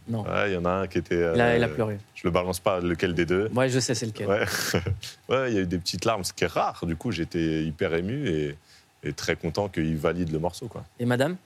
Non. 0.09 0.23
Ouais, 0.25 0.51
il 0.51 0.55
y 0.55 0.57
en 0.57 0.65
a 0.65 0.71
un 0.71 0.87
qui 0.89 0.99
était. 0.99 1.15
il, 1.35 1.41
a, 1.41 1.57
il 1.57 1.63
a 1.63 1.69
euh, 1.69 1.75
pleuré. 1.75 1.99
Je 2.17 2.23
le 2.25 2.31
balance 2.33 2.59
pas, 2.59 2.81
lequel 2.81 3.15
des 3.15 3.25
deux. 3.25 3.49
Ouais, 3.55 3.69
je 3.69 3.79
sais 3.79 3.95
c'est 3.95 4.07
lequel. 4.07 4.27
Ouais, 4.29 4.45
ouais, 5.29 5.51
il 5.53 5.55
y 5.55 5.59
a 5.59 5.61
eu 5.63 5.67
des 5.67 5.79
petites 5.79 6.05
larmes, 6.05 6.25
ce 6.25 6.33
qui 6.33 6.43
est 6.45 6.49
rare. 6.49 6.85
Du 6.85 6.97
coup, 6.97 7.13
j'étais 7.13 7.63
hyper 7.65 7.95
ému 7.95 8.29
et, 8.29 8.57
et 9.05 9.13
très 9.13 9.37
content 9.37 9.69
qu'il 9.69 9.97
valide 9.97 10.33
le 10.33 10.41
morceau. 10.41 10.67
Quoi. 10.67 10.85
Et 10.99 11.05
madame 11.07 11.37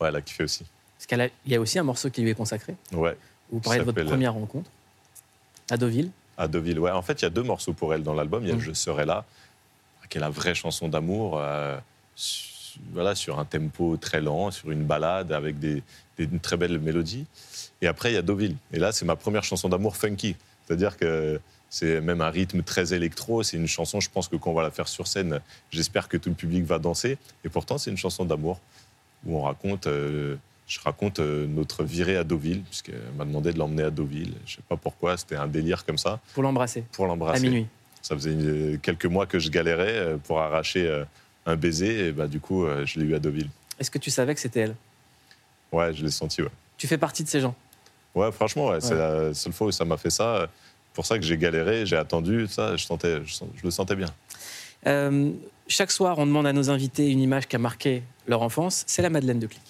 Ouais, 0.00 0.08
elle 0.08 0.16
a 0.16 0.20
kiffé 0.20 0.42
aussi. 0.44 0.64
Parce 0.98 1.06
qu'il 1.06 1.30
y 1.52 1.54
a 1.54 1.60
aussi 1.60 1.78
un 1.78 1.84
morceau 1.84 2.10
qui 2.10 2.22
lui 2.22 2.30
est 2.30 2.34
consacré. 2.34 2.74
Ouais, 2.92 3.16
Vous 3.50 3.60
parlez 3.60 3.78
de 3.78 3.84
votre 3.84 3.96
s'appelle- 3.98 4.10
première 4.10 4.34
rencontre 4.34 4.68
à 5.70 5.76
Deauville. 5.76 6.10
à 6.36 6.48
Deauville. 6.48 6.80
Ouais, 6.80 6.90
en 6.90 7.02
fait, 7.02 7.20
il 7.20 7.24
y 7.24 7.26
a 7.26 7.30
deux 7.30 7.42
morceaux 7.44 7.72
pour 7.72 7.94
elle 7.94 8.02
dans 8.02 8.14
l'album. 8.14 8.42
Il 8.42 8.48
y 8.48 8.52
a 8.52 8.56
Mm. 8.56 8.60
Je 8.60 8.72
serai 8.72 9.04
là, 9.06 9.24
qui 10.10 10.18
est 10.18 10.20
la 10.20 10.28
vraie 10.30 10.54
chanson 10.56 10.88
d'amour, 10.88 11.38
euh, 11.38 11.78
voilà, 12.92 13.14
sur 13.14 13.38
un 13.38 13.44
tempo 13.44 13.96
très 13.96 14.20
lent, 14.20 14.50
sur 14.50 14.70
une 14.70 14.84
balade 14.84 15.32
avec 15.32 15.58
des, 15.58 15.82
des- 16.18 16.24
une 16.24 16.40
très 16.40 16.56
belle 16.56 16.78
mélodie. 16.78 17.26
Et 17.82 17.86
après, 17.86 18.10
il 18.12 18.14
y 18.14 18.18
a 18.18 18.22
Deauville. 18.22 18.56
Et 18.72 18.78
là, 18.78 18.92
c'est 18.92 19.04
ma 19.04 19.16
première 19.16 19.44
chanson 19.44 19.68
d'amour 19.68 19.96
funky. 19.96 20.36
C'est-à-dire 20.66 20.96
que 20.96 21.40
c'est 21.70 22.00
même 22.00 22.20
un 22.20 22.30
rythme 22.30 22.62
très 22.62 22.94
électro. 22.94 23.42
C'est 23.42 23.56
une 23.56 23.66
chanson, 23.66 24.00
je 24.00 24.08
pense 24.08 24.28
que 24.28 24.36
quand 24.36 24.50
on 24.50 24.54
va 24.54 24.62
la 24.62 24.70
faire 24.70 24.88
sur 24.88 25.06
scène, 25.06 25.40
j'espère 25.70 26.08
que 26.08 26.16
tout 26.16 26.28
le 26.30 26.34
public 26.34 26.64
va 26.64 26.78
danser. 26.78 27.18
Et 27.44 27.48
pourtant, 27.48 27.78
c'est 27.78 27.90
une 27.90 27.96
chanson 27.98 28.24
d'amour 28.24 28.60
où 29.26 29.36
on 29.38 29.42
raconte. 29.42 29.86
euh, 29.86 30.36
je 30.66 30.80
raconte 30.80 31.18
euh, 31.18 31.46
notre 31.46 31.84
virée 31.84 32.16
à 32.16 32.24
Deauville, 32.24 32.62
puisqu'elle 32.62 32.94
m'a 33.18 33.26
demandé 33.26 33.52
de 33.52 33.58
l'emmener 33.58 33.82
à 33.82 33.90
Deauville. 33.90 34.32
Je 34.46 34.56
sais 34.56 34.62
pas 34.66 34.78
pourquoi, 34.78 35.18
c'était 35.18 35.36
un 35.36 35.46
délire 35.46 35.84
comme 35.84 35.98
ça, 35.98 36.20
Pour 36.32 36.42
l'embrasser. 36.42 36.84
pour 36.92 37.04
À 37.04 37.08
l'embrasser. 37.08 37.42
minuit. 37.42 37.66
Ça 38.00 38.14
faisait 38.16 38.32
une- 38.32 38.78
quelques 38.80 39.04
mois 39.06 39.26
que 39.26 39.38
je 39.38 39.50
galérais 39.50 39.92
euh, 39.92 40.16
pour 40.16 40.40
arracher 40.40 40.86
euh, 40.88 41.04
un 41.46 41.56
baiser, 41.56 42.08
et 42.08 42.12
bah, 42.12 42.26
du 42.26 42.40
coup, 42.40 42.64
euh, 42.64 42.86
je 42.86 42.98
l'ai 42.98 43.06
eu 43.06 43.14
à 43.14 43.18
Deauville. 43.18 43.50
Est-ce 43.78 43.90
que 43.90 43.98
tu 43.98 44.10
savais 44.10 44.34
que 44.34 44.40
c'était 44.40 44.60
elle? 44.60 44.74
Ouais, 45.72 45.92
je 45.92 46.04
l'ai 46.04 46.10
senti, 46.10 46.42
ouais. 46.42 46.50
Tu 46.76 46.86
fais 46.86 46.98
partie 46.98 47.24
de 47.24 47.28
ces 47.28 47.40
gens? 47.40 47.54
Ouais, 48.14 48.30
franchement, 48.30 48.68
ouais, 48.68 48.80
c'est 48.80 48.94
la 48.94 49.34
seule 49.34 49.52
fois 49.52 49.66
où 49.66 49.72
ça 49.72 49.84
m'a 49.84 49.96
fait 49.96 50.10
ça. 50.10 50.48
Pour 50.92 51.04
ça 51.04 51.18
que 51.18 51.24
j'ai 51.24 51.36
galéré, 51.36 51.84
j'ai 51.84 51.96
attendu, 51.96 52.46
ça, 52.46 52.76
je, 52.76 52.84
sentais, 52.84 53.20
je 53.26 53.64
le 53.64 53.70
sentais 53.70 53.96
bien. 53.96 54.08
Euh, 54.86 55.30
chaque 55.66 55.90
soir, 55.90 56.18
on 56.18 56.26
demande 56.26 56.46
à 56.46 56.52
nos 56.52 56.70
invités 56.70 57.10
une 57.10 57.20
image 57.20 57.48
qui 57.48 57.56
a 57.56 57.58
marqué 57.58 58.02
leur 58.28 58.42
enfance. 58.42 58.84
C'est 58.86 59.02
la 59.02 59.10
Madeleine 59.10 59.40
de 59.40 59.46
Clic. 59.48 59.62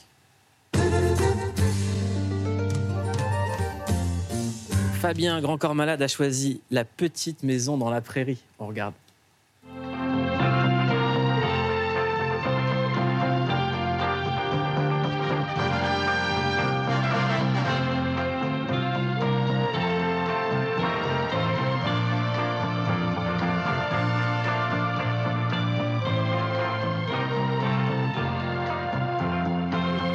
Fabien, 5.00 5.40
grand 5.40 5.59
corps 5.59 5.75
malade, 5.75 6.00
a 6.02 6.09
choisi 6.09 6.61
la 6.71 6.85
petite 6.85 7.43
maison 7.43 7.76
dans 7.76 7.90
la 7.90 8.00
prairie. 8.00 8.38
On 8.59 8.66
regarde. 8.66 8.95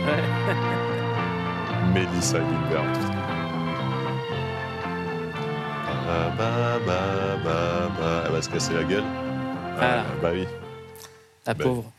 Mélissa 1.93 2.39
Gilbert. 2.39 2.83
Bah, 6.05 6.33
bah, 6.37 6.79
bah, 6.85 7.37
bah, 7.43 7.91
bah. 7.99 8.23
Elle 8.25 8.31
va 8.31 8.41
se 8.41 8.49
casser 8.49 8.73
la 8.73 8.83
gueule. 8.83 9.03
Ah. 9.81 10.03
Ah, 10.05 10.05
bah 10.21 10.31
oui, 10.33 10.45
La 11.45 11.53
Ben, 11.53 11.63
pauvre. 11.63 11.91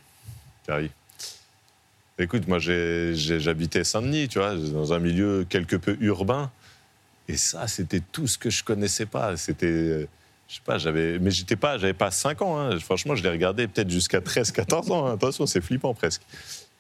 Carrie. 0.67 0.91
Écoute, 2.19 2.47
moi, 2.49 2.59
j'habitais 2.59 3.85
Saint-Denis, 3.85 4.29
tu 4.29 4.39
vois, 4.39 4.55
dans 4.55 4.93
un 4.93 4.99
milieu 4.99 5.47
quelque 5.49 5.77
peu 5.77 5.97
urbain. 6.01 6.51
Et 7.29 7.37
ça, 7.37 7.67
c'était 7.69 8.01
tout 8.13 8.27
ce 8.27 8.37
que 8.37 8.51
je 8.51 8.63
connaissais 8.65 9.07
pas. 9.07 9.37
C'était, 9.39 10.07
je 10.49 10.55
sais 10.55 10.61
pas, 10.65 10.77
j'avais, 10.79 11.19
mais 11.19 11.31
j'étais 11.31 11.57
pas, 11.57 11.79
j'avais 11.79 11.95
pas 11.95 12.11
5 12.11 12.43
ans. 12.43 12.59
hein. 12.59 12.79
Franchement, 12.81 13.15
je 13.15 13.23
l'ai 13.23 13.31
regardé 13.31 13.67
peut-être 13.69 13.89
jusqu'à 13.89 14.21
13, 14.21 14.51
14 14.53 14.91
ans. 14.91 15.07
hein. 15.07 15.15
Attention, 15.15 15.47
c'est 15.47 15.61
flippant 15.63 15.95
presque. 15.95 16.23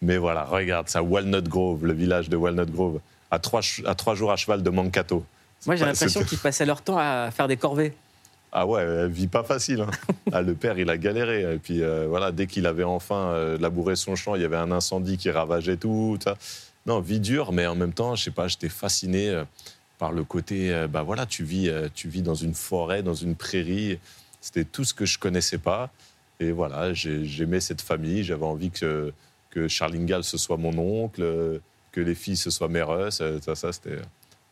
Mais 0.02 0.16
voilà, 0.16 0.44
regarde 0.44 0.88
ça, 0.88 1.02
Walnut 1.02 1.46
Grove, 1.48 1.84
le 1.84 1.92
village 1.92 2.28
de 2.28 2.36
Walnut 2.36 2.70
Grove, 2.70 3.00
à 3.30 3.38
trois, 3.38 3.60
à 3.84 3.94
trois 3.94 4.14
jours 4.14 4.32
à 4.32 4.36
cheval 4.36 4.62
de 4.62 4.70
Mankato. 4.70 5.24
Moi, 5.66 5.76
j'ai 5.76 5.84
l'impression 5.84 6.24
qu'ils 6.24 6.38
passaient 6.38 6.64
leur 6.64 6.80
temps 6.82 6.96
à 6.98 7.30
faire 7.30 7.48
des 7.48 7.56
corvées. 7.58 7.92
Ah 8.52 8.66
ouais, 8.66 8.82
elle 8.82 9.10
vit 9.10 9.26
pas 9.28 9.44
facile. 9.44 9.82
hein. 9.82 9.90
Ah, 10.32 10.42
le 10.42 10.54
père, 10.54 10.78
il 10.78 10.88
a 10.90 10.96
galéré. 10.96 11.42
Et 11.54 11.58
puis 11.58 11.82
euh, 11.82 12.06
voilà, 12.08 12.32
dès 12.32 12.46
qu'il 12.46 12.66
avait 12.66 12.82
enfin 12.84 13.32
euh, 13.32 13.58
labouré 13.58 13.94
son 13.94 14.16
champ, 14.16 14.34
il 14.36 14.42
y 14.42 14.44
avait 14.44 14.56
un 14.56 14.72
incendie 14.72 15.18
qui 15.18 15.30
ravageait 15.30 15.76
tout. 15.76 16.18
ça. 16.22 16.36
Non, 16.86 17.00
vie 17.00 17.20
dure, 17.20 17.52
mais 17.52 17.66
en 17.66 17.74
même 17.74 17.92
temps, 17.92 18.14
je 18.16 18.24
sais 18.24 18.30
pas, 18.30 18.48
j'étais 18.48 18.68
fasciné 18.70 19.28
euh, 19.28 19.44
par 19.98 20.12
le 20.12 20.24
côté. 20.24 20.72
euh, 20.72 20.88
bah 20.88 21.02
voilà, 21.02 21.26
tu 21.26 21.44
vis, 21.44 21.68
euh, 21.68 21.88
tu 21.94 22.08
vis 22.08 22.22
dans 22.22 22.34
une 22.34 22.54
forêt, 22.54 23.02
dans 23.02 23.14
une 23.14 23.34
prairie. 23.36 23.98
C'était 24.40 24.64
tout 24.64 24.84
ce 24.84 24.94
que 24.94 25.04
je 25.04 25.18
connaissais 25.18 25.58
pas. 25.58 25.90
Et 26.40 26.50
voilà, 26.52 26.94
j'ai- 26.94 27.24
j'aimais 27.26 27.60
cette 27.60 27.82
famille. 27.82 28.24
J'avais 28.24 28.46
envie 28.46 28.70
que 28.70 29.12
que 29.50 29.68
Charles 29.68 29.96
Ingalls 29.96 30.24
ce 30.24 30.38
soit 30.38 30.56
mon 30.56 30.76
oncle, 30.78 31.22
euh, 31.22 31.58
que 31.92 32.00
les 32.00 32.14
filles 32.14 32.36
ce 32.36 32.50
soit 32.50 32.68
russes. 32.68 33.20
Euh, 33.20 33.38
Ça, 33.40 33.54
ça 33.54 33.72
c'était, 33.72 33.98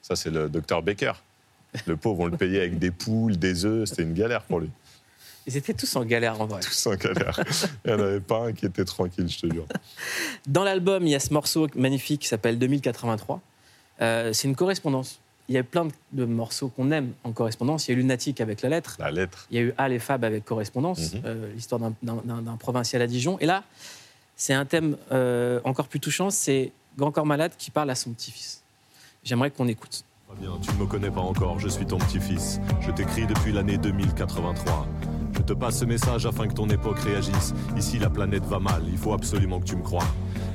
ça 0.03 0.17
c'est 0.17 0.31
le 0.31 0.49
docteur 0.49 0.83
Baker. 0.83 1.13
Le 1.87 1.97
pauvre, 1.97 2.21
on 2.21 2.27
le 2.27 2.37
payait 2.37 2.61
avec 2.61 2.79
des 2.79 2.91
poules, 2.91 3.37
des 3.37 3.65
œufs. 3.67 3.89
C'était 3.89 4.03
une 4.03 4.15
galère 4.15 4.43
pour 4.43 4.61
lui. 4.61 4.71
Ils 5.47 5.57
étaient 5.57 5.75
tous 5.75 5.97
en 5.97 6.05
galère 6.05 6.41
en 6.41 6.47
vrai. 6.47 6.61
Tous 6.61 6.87
en 6.87 6.95
galère. 6.95 7.41
Il 7.85 7.91
n'y 7.95 7.97
en 7.97 8.05
avait 8.05 8.21
pas 8.21 8.47
un 8.47 8.53
qui 8.53 8.67
était 8.67 8.85
tranquille, 8.85 9.29
je 9.29 9.39
te 9.39 9.53
jure. 9.53 9.67
Dans 10.47 10.65
l'album, 10.65 11.07
il 11.07 11.11
y 11.11 11.15
a 11.15 11.21
ce 11.21 11.33
morceau 11.33 11.69
magnifique 11.75 12.23
qui 12.23 12.29
s'appelle 12.29 12.59
2083. 12.59 13.41
Euh, 14.01 14.33
c'est 14.33 14.49
une 14.49 14.57
correspondance. 14.57 15.21
Il 15.49 15.55
y 15.55 15.59
a 15.59 15.63
plein 15.63 15.89
de, 16.13 16.25
morceaux 16.27 16.69
qu'on 16.69 16.91
aime 16.91 17.13
en 17.25 17.33
correspondance. 17.33 17.89
Il 17.89 17.93
y 17.93 17.95
a 17.95 17.97
eu 17.99 18.01
Lunatic 18.03 18.41
avec 18.43 18.61
la 18.61 18.69
lettre. 18.69 18.97
La 18.99 19.11
lettre. 19.11 19.47
Il 19.51 19.57
y 19.57 19.61
a 19.61 19.63
eu 19.63 19.75
Al 19.79 19.93
et 19.93 19.99
Fab 19.99 20.23
avec 20.25 20.45
correspondance, 20.45 21.15
Mhm. 21.15 21.23
euh, 21.25 21.53
l'histoire 21.55 21.81
d'un 22.03 22.57
provincial 22.59 23.01
à 23.01 23.07
Dijon. 23.07 23.39
Et 23.41 23.47
là, 23.47 23.65
c'est 24.39 24.55
un 24.55 24.65
thème 24.65 24.97
euh, 25.13 25.61
encore 25.65 25.89
plus 25.89 26.01
touchant. 26.01 26.31
C'est 26.31 26.73
Grand 26.97 27.13
Corps 27.13 27.27
Malade 27.27 27.53
qui 27.59 27.71
parle 27.71 27.91
à 27.91 27.95
son 27.95 28.13
petit-fils. 28.13 28.63
J'aimerais 29.23 29.51
qu'on 29.51 29.69
écoute. 29.69 30.05
Bien, 30.41 30.53
tu 30.63 30.71
ne 30.73 30.77
me 30.77 30.87
connais 30.87 31.11
pas 31.11 31.21
encore, 31.21 31.59
je 31.59 31.69
suis 31.69 31.85
ton 31.85 31.99
petit-fils. 31.99 32.61
Je 32.81 32.91
t'écris 32.93 33.27
depuis 33.27 33.53
l'année 33.53 33.77
2083. 33.77 34.87
Je 35.33 35.43
te 35.43 35.53
passe 35.53 35.81
ce 35.81 35.85
message 35.85 36.27
afin 36.27 36.47
que 36.47 36.53
ton 36.55 36.69
époque 36.69 36.99
réagisse. 37.01 37.53
Ici, 37.77 37.99
la 37.99 38.11
planète 38.11 38.45
va 38.45 38.59
mal, 38.59 38.83
il 38.89 38.99
faut 38.99 39.13
absolument 39.13 39.59
que 39.59 39.65
tu 39.65 39.77
me 39.77 39.83
crois. 39.83 40.07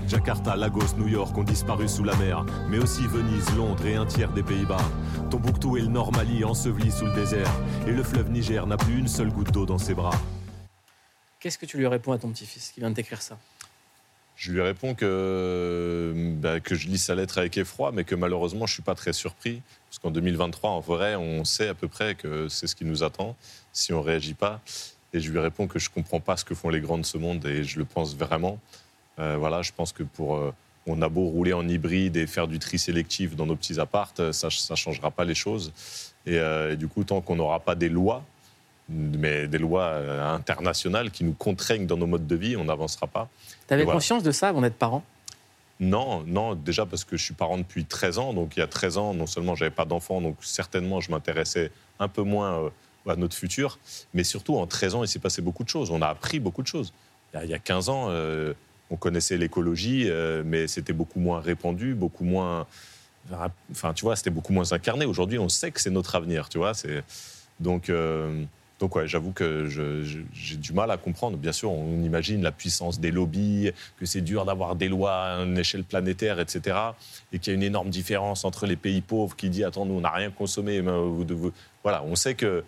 Jakarta, 0.07 0.55
Lagos, 0.55 0.95
New 0.97 1.07
York 1.07 1.37
ont 1.37 1.43
disparu 1.43 1.89
sous 1.89 2.03
la 2.03 2.15
mer, 2.15 2.45
mais 2.69 2.77
aussi 2.77 3.05
Venise, 3.07 3.49
Londres 3.55 3.85
et 3.85 3.95
un 3.95 4.05
tiers 4.05 4.31
des 4.31 4.43
Pays-Bas. 4.43 4.85
Tombouctou 5.29 5.77
et 5.77 5.81
le 5.81 5.87
Nord 5.87 6.11
Mali 6.13 6.43
ensevelis 6.45 6.91
sous 6.91 7.05
le 7.05 7.13
désert, 7.13 7.51
et 7.87 7.91
le 7.91 8.03
fleuve 8.03 8.29
Niger 8.29 8.65
n'a 8.67 8.77
plus 8.77 8.97
une 8.97 9.07
seule 9.07 9.31
goutte 9.31 9.51
d'eau 9.51 9.65
dans 9.65 9.77
ses 9.77 9.93
bras. 9.93 10.15
Qu'est-ce 11.39 11.57
que 11.57 11.65
tu 11.65 11.77
lui 11.77 11.87
réponds 11.87 12.13
à 12.13 12.17
ton 12.17 12.29
petit-fils 12.29 12.71
qui 12.71 12.79
vient 12.79 12.89
de 12.89 12.95
t'écrire 12.95 13.21
ça? 13.21 13.37
Je 14.35 14.51
lui 14.51 14.61
réponds 14.61 14.95
que, 14.95 16.13
bah, 16.37 16.59
que 16.59 16.75
je 16.75 16.87
lis 16.87 16.97
sa 16.97 17.15
lettre 17.15 17.37
avec 17.37 17.57
effroi, 17.57 17.91
mais 17.91 18.03
que 18.03 18.15
malheureusement, 18.15 18.65
je 18.65 18.71
ne 18.71 18.75
suis 18.75 18.83
pas 18.83 18.95
très 18.95 19.13
surpris. 19.13 19.61
Parce 19.89 19.99
qu'en 19.99 20.11
2023, 20.11 20.69
en 20.69 20.79
vrai, 20.79 21.15
on 21.15 21.45
sait 21.45 21.67
à 21.67 21.73
peu 21.73 21.87
près 21.87 22.15
que 22.15 22.49
c'est 22.49 22.67
ce 22.67 22.75
qui 22.75 22.85
nous 22.85 23.03
attend 23.03 23.35
si 23.71 23.93
on 23.93 23.99
ne 24.01 24.05
réagit 24.05 24.33
pas. 24.33 24.59
Et 25.13 25.19
je 25.19 25.31
lui 25.31 25.39
réponds 25.39 25.67
que 25.67 25.79
je 25.79 25.89
ne 25.89 25.93
comprends 25.93 26.19
pas 26.19 26.37
ce 26.37 26.45
que 26.45 26.55
font 26.55 26.69
les 26.69 26.81
grands 26.81 26.97
de 26.97 27.05
ce 27.05 27.17
monde, 27.17 27.45
et 27.45 27.63
je 27.63 27.77
le 27.77 27.85
pense 27.85 28.15
vraiment. 28.15 28.59
Euh, 29.19 29.37
voilà, 29.37 29.61
je 29.61 29.71
pense 29.71 29.91
que 29.93 30.03
pour. 30.03 30.35
euh, 30.35 30.51
on 30.85 31.01
a 31.01 31.07
beau 31.07 31.27
rouler 31.27 31.53
en 31.53 31.65
hybride 31.67 32.17
et 32.17 32.27
faire 32.27 32.47
du 32.47 32.59
tri 32.59 32.77
sélectif 32.77 33.37
dans 33.37 33.45
nos 33.45 33.55
petits 33.55 33.79
appartes, 33.79 34.33
ça 34.33 34.47
ne 34.47 34.75
changera 34.75 35.11
pas 35.11 35.23
les 35.23 35.35
choses. 35.35 35.71
Et, 36.25 36.37
euh, 36.37 36.73
et 36.73 36.75
du 36.75 36.89
coup, 36.89 37.05
tant 37.05 37.21
qu'on 37.21 37.37
n'aura 37.37 37.61
pas 37.61 37.75
des 37.75 37.87
lois, 37.89 38.23
mais 38.89 39.47
des 39.47 39.57
lois 39.57 39.85
euh, 39.85 40.35
internationales 40.35 41.11
qui 41.11 41.23
nous 41.23 41.33
contraignent 41.33 41.85
dans 41.87 41.97
nos 41.97 42.07
modes 42.07 42.27
de 42.27 42.35
vie, 42.35 42.57
on 42.57 42.65
n'avancera 42.65 43.07
pas. 43.07 43.29
Tu 43.67 43.73
avais 43.73 43.83
voilà. 43.83 43.97
conscience 43.97 44.23
de 44.23 44.31
ça 44.31 44.49
avant 44.49 44.61
d'être 44.61 44.75
parent? 44.75 45.03
Non, 45.79 46.23
non, 46.27 46.55
déjà 46.55 46.85
parce 46.85 47.03
que 47.03 47.17
je 47.17 47.23
suis 47.23 47.33
parent 47.33 47.57
depuis 47.57 47.85
13 47.85 48.17
ans. 48.19 48.33
Donc 48.33 48.55
il 48.55 48.59
y 48.59 48.63
a 48.63 48.67
13 48.67 48.97
ans, 48.97 49.13
non 49.13 49.27
seulement 49.27 49.55
j'avais 49.55 49.71
pas 49.71 49.85
d'enfant, 49.85 50.21
donc 50.21 50.37
certainement 50.41 51.01
je 51.01 51.11
m'intéressais 51.11 51.71
un 51.99 52.07
peu 52.07 52.21
moins 52.23 52.65
euh, 52.65 52.69
à 53.11 53.15
notre 53.15 53.35
futur, 53.35 53.79
mais 54.13 54.23
surtout 54.23 54.55
en 54.55 54.67
13 54.67 54.95
ans, 54.95 55.03
il 55.03 55.07
s'est 55.07 55.19
passé 55.19 55.41
beaucoup 55.41 55.63
de 55.63 55.69
choses. 55.69 55.91
On 55.91 56.01
a 56.01 56.07
appris 56.07 56.39
beaucoup 56.39 56.61
de 56.61 56.67
choses. 56.67 56.93
Il 57.33 57.37
y 57.37 57.39
a, 57.39 57.45
il 57.45 57.49
y 57.49 57.53
a 57.53 57.59
15 57.59 57.89
ans, 57.89 58.07
euh, 58.09 58.53
on 58.89 58.95
connaissait 58.95 59.37
l'écologie, 59.37 60.09
euh, 60.09 60.43
mais 60.45 60.67
c'était 60.67 60.93
beaucoup 60.93 61.19
moins 61.19 61.41
répandu, 61.41 61.95
beaucoup 61.95 62.23
moins. 62.23 62.67
Enfin, 63.71 63.93
tu 63.93 64.03
vois, 64.05 64.15
c'était 64.15 64.29
beaucoup 64.29 64.53
moins 64.53 64.73
incarné. 64.73 65.05
Aujourd'hui, 65.05 65.39
on 65.39 65.49
sait 65.49 65.71
que 65.71 65.81
c'est 65.81 65.89
notre 65.89 66.15
avenir, 66.15 66.49
tu 66.49 66.57
vois. 66.57 66.73
Donc. 67.59 67.89
euh, 67.89 68.43
donc 68.83 68.97
ouais, 68.97 69.07
j'avoue 69.07 69.31
que 69.31 69.65
j'ai 70.33 70.57
du 70.57 70.73
mal 70.73 70.91
à 70.91 70.97
comprendre. 70.97 71.37
Bien 71.37 71.53
sûr, 71.53 71.71
on 71.71 72.03
imagine 72.03 72.43
la 72.43 72.51
puissance 72.51 72.99
des 72.99 73.11
lobbies, 73.11 73.71
que 73.97 74.05
c'est 74.05 74.19
dur 74.19 74.43
d'avoir 74.43 74.75
des 74.75 74.89
lois 74.89 75.13
à 75.13 75.43
une 75.43 75.57
échelle 75.57 75.85
planétaire, 75.85 76.37
etc. 76.41 76.77
Et 77.31 77.39
qu'il 77.39 77.51
y 77.51 77.53
a 77.53 77.55
une 77.55 77.63
énorme 77.63 77.89
différence 77.89 78.43
entre 78.43 78.65
les 78.67 78.75
pays 78.75 78.99
pauvres 78.99 79.37
qui 79.37 79.49
disent 79.49 79.63
attends 79.63 79.85
nous 79.85 79.93
on 79.93 80.01
n'a 80.01 80.09
rien 80.09 80.31
consommé, 80.31 80.81
mais 80.81 80.91
vous 80.91 81.23
devez- 81.23 81.53
voilà, 81.81 82.03
on 82.03 82.15
sait 82.17 82.35
que 82.35 82.65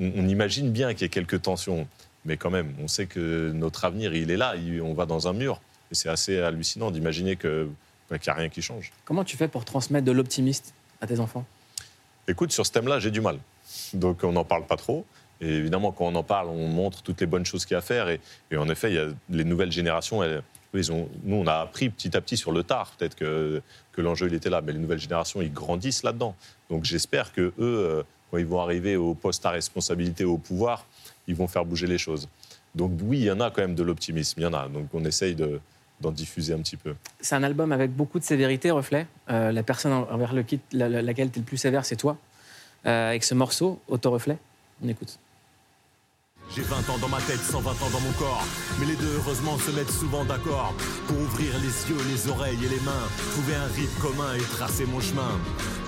on 0.00 0.26
imagine 0.28 0.72
bien 0.72 0.92
qu'il 0.92 1.02
y 1.02 1.04
a 1.04 1.08
quelques 1.08 1.40
tensions, 1.40 1.86
mais 2.24 2.36
quand 2.36 2.50
même, 2.50 2.74
on 2.82 2.88
sait 2.88 3.06
que 3.06 3.52
notre 3.54 3.84
avenir 3.84 4.12
il 4.16 4.32
est 4.32 4.36
là, 4.36 4.54
on 4.82 4.92
va 4.92 5.06
dans 5.06 5.28
un 5.28 5.32
mur. 5.34 5.60
Et 5.92 5.94
c'est 5.94 6.08
assez 6.08 6.40
hallucinant 6.40 6.90
d'imaginer 6.90 7.36
que 7.36 7.68
bah, 8.10 8.18
qu'il 8.18 8.32
n'y 8.32 8.36
a 8.36 8.40
rien 8.40 8.48
qui 8.48 8.60
change. 8.60 8.90
Comment 9.04 9.22
tu 9.22 9.36
fais 9.36 9.46
pour 9.46 9.64
transmettre 9.64 10.04
de 10.04 10.10
l'optimiste 10.10 10.74
à 11.00 11.06
tes 11.06 11.20
enfants? 11.20 11.46
Écoute, 12.26 12.50
sur 12.50 12.66
ce 12.66 12.72
thème-là, 12.72 12.98
j'ai 12.98 13.12
du 13.12 13.20
mal. 13.20 13.38
Donc, 13.94 14.24
on 14.24 14.32
n'en 14.32 14.44
parle 14.44 14.66
pas 14.66 14.76
trop. 14.76 15.06
Et 15.40 15.48
évidemment, 15.48 15.92
quand 15.92 16.06
on 16.06 16.14
en 16.14 16.22
parle, 16.22 16.48
on 16.48 16.66
montre 16.68 17.02
toutes 17.02 17.20
les 17.20 17.26
bonnes 17.26 17.46
choses 17.46 17.64
qu'il 17.64 17.74
y 17.74 17.76
a 17.76 17.78
à 17.78 17.82
faire. 17.82 18.08
Et, 18.08 18.20
en 18.56 18.68
effet, 18.68 18.90
il 18.90 18.94
y 18.96 18.98
a 18.98 19.06
les 19.30 19.44
nouvelles 19.44 19.72
générations, 19.72 20.22
nous, 20.74 21.36
on 21.36 21.46
a 21.46 21.54
appris 21.54 21.88
petit 21.90 22.16
à 22.16 22.20
petit 22.20 22.36
sur 22.36 22.52
le 22.52 22.62
tard, 22.62 22.92
peut-être 22.98 23.14
que, 23.14 23.62
l'enjeu, 23.96 24.26
il 24.28 24.34
était 24.34 24.50
là. 24.50 24.60
Mais 24.60 24.72
les 24.72 24.78
nouvelles 24.78 25.00
générations, 25.00 25.40
ils 25.40 25.52
grandissent 25.52 26.02
là-dedans. 26.02 26.34
Donc, 26.70 26.84
j'espère 26.84 27.32
que 27.32 27.40
eux, 27.40 27.54
euh, 27.58 28.02
quand 28.30 28.38
ils 28.38 28.46
vont 28.46 28.60
arriver 28.60 28.96
au 28.96 29.14
poste 29.14 29.44
à 29.46 29.50
responsabilité, 29.50 30.24
au 30.24 30.38
pouvoir, 30.38 30.84
ils 31.26 31.34
vont 31.34 31.46
faire 31.48 31.64
bouger 31.64 31.86
les 31.86 31.98
choses. 31.98 32.28
Donc, 32.74 32.92
oui, 33.02 33.18
il 33.20 33.24
y 33.24 33.30
en 33.30 33.40
a 33.40 33.50
quand 33.50 33.62
même 33.62 33.74
de 33.74 33.82
l'optimisme. 33.82 34.40
Il 34.40 34.42
y 34.42 34.46
en 34.46 34.54
a. 34.54 34.68
Donc, 34.68 34.88
on 34.92 35.04
essaye 35.04 35.34
de- 35.34 35.60
d'en 36.00 36.12
diffuser 36.12 36.52
un 36.54 36.58
petit 36.58 36.76
peu. 36.76 36.94
C'est 37.20 37.34
un 37.34 37.42
album 37.42 37.72
avec 37.72 37.90
beaucoup 37.90 38.18
de 38.20 38.24
sévérité, 38.24 38.70
reflet. 38.70 39.06
Euh, 39.30 39.50
la 39.50 39.62
personne 39.64 39.92
envers 39.92 40.32
laquelle 40.32 41.30
tu 41.30 41.38
es 41.38 41.40
le 41.40 41.46
plus 41.46 41.56
sévère, 41.56 41.84
c'est 41.84 41.96
toi. 41.96 42.16
Euh, 42.86 43.08
avec 43.08 43.24
ce 43.24 43.34
morceau, 43.34 43.80
Auto-reflet, 43.88 44.38
on 44.84 44.88
écoute. 44.88 45.18
J'ai 46.54 46.62
20 46.62 46.76
ans 46.90 46.98
dans 46.98 47.08
ma 47.08 47.20
tête, 47.20 47.40
120 47.40 47.70
ans 47.70 47.90
dans 47.92 48.00
mon 48.00 48.12
corps. 48.12 48.44
Mais 48.80 48.86
les 48.86 48.96
deux, 48.96 49.16
heureusement, 49.16 49.58
se 49.58 49.70
mettent 49.70 49.90
souvent 49.90 50.24
d'accord 50.24 50.74
pour 51.06 51.18
ouvrir 51.18 51.52
les 51.58 51.90
yeux, 51.90 52.02
les 52.10 52.28
oreilles 52.28 52.58
et 52.64 52.68
les 52.68 52.80
mains, 52.80 53.08
trouver 53.32 53.54
un 53.54 53.66
rythme 53.66 54.00
commun 54.00 54.34
et 54.34 54.56
tracer 54.56 54.86
mon 54.86 55.00
chemin. 55.00 55.38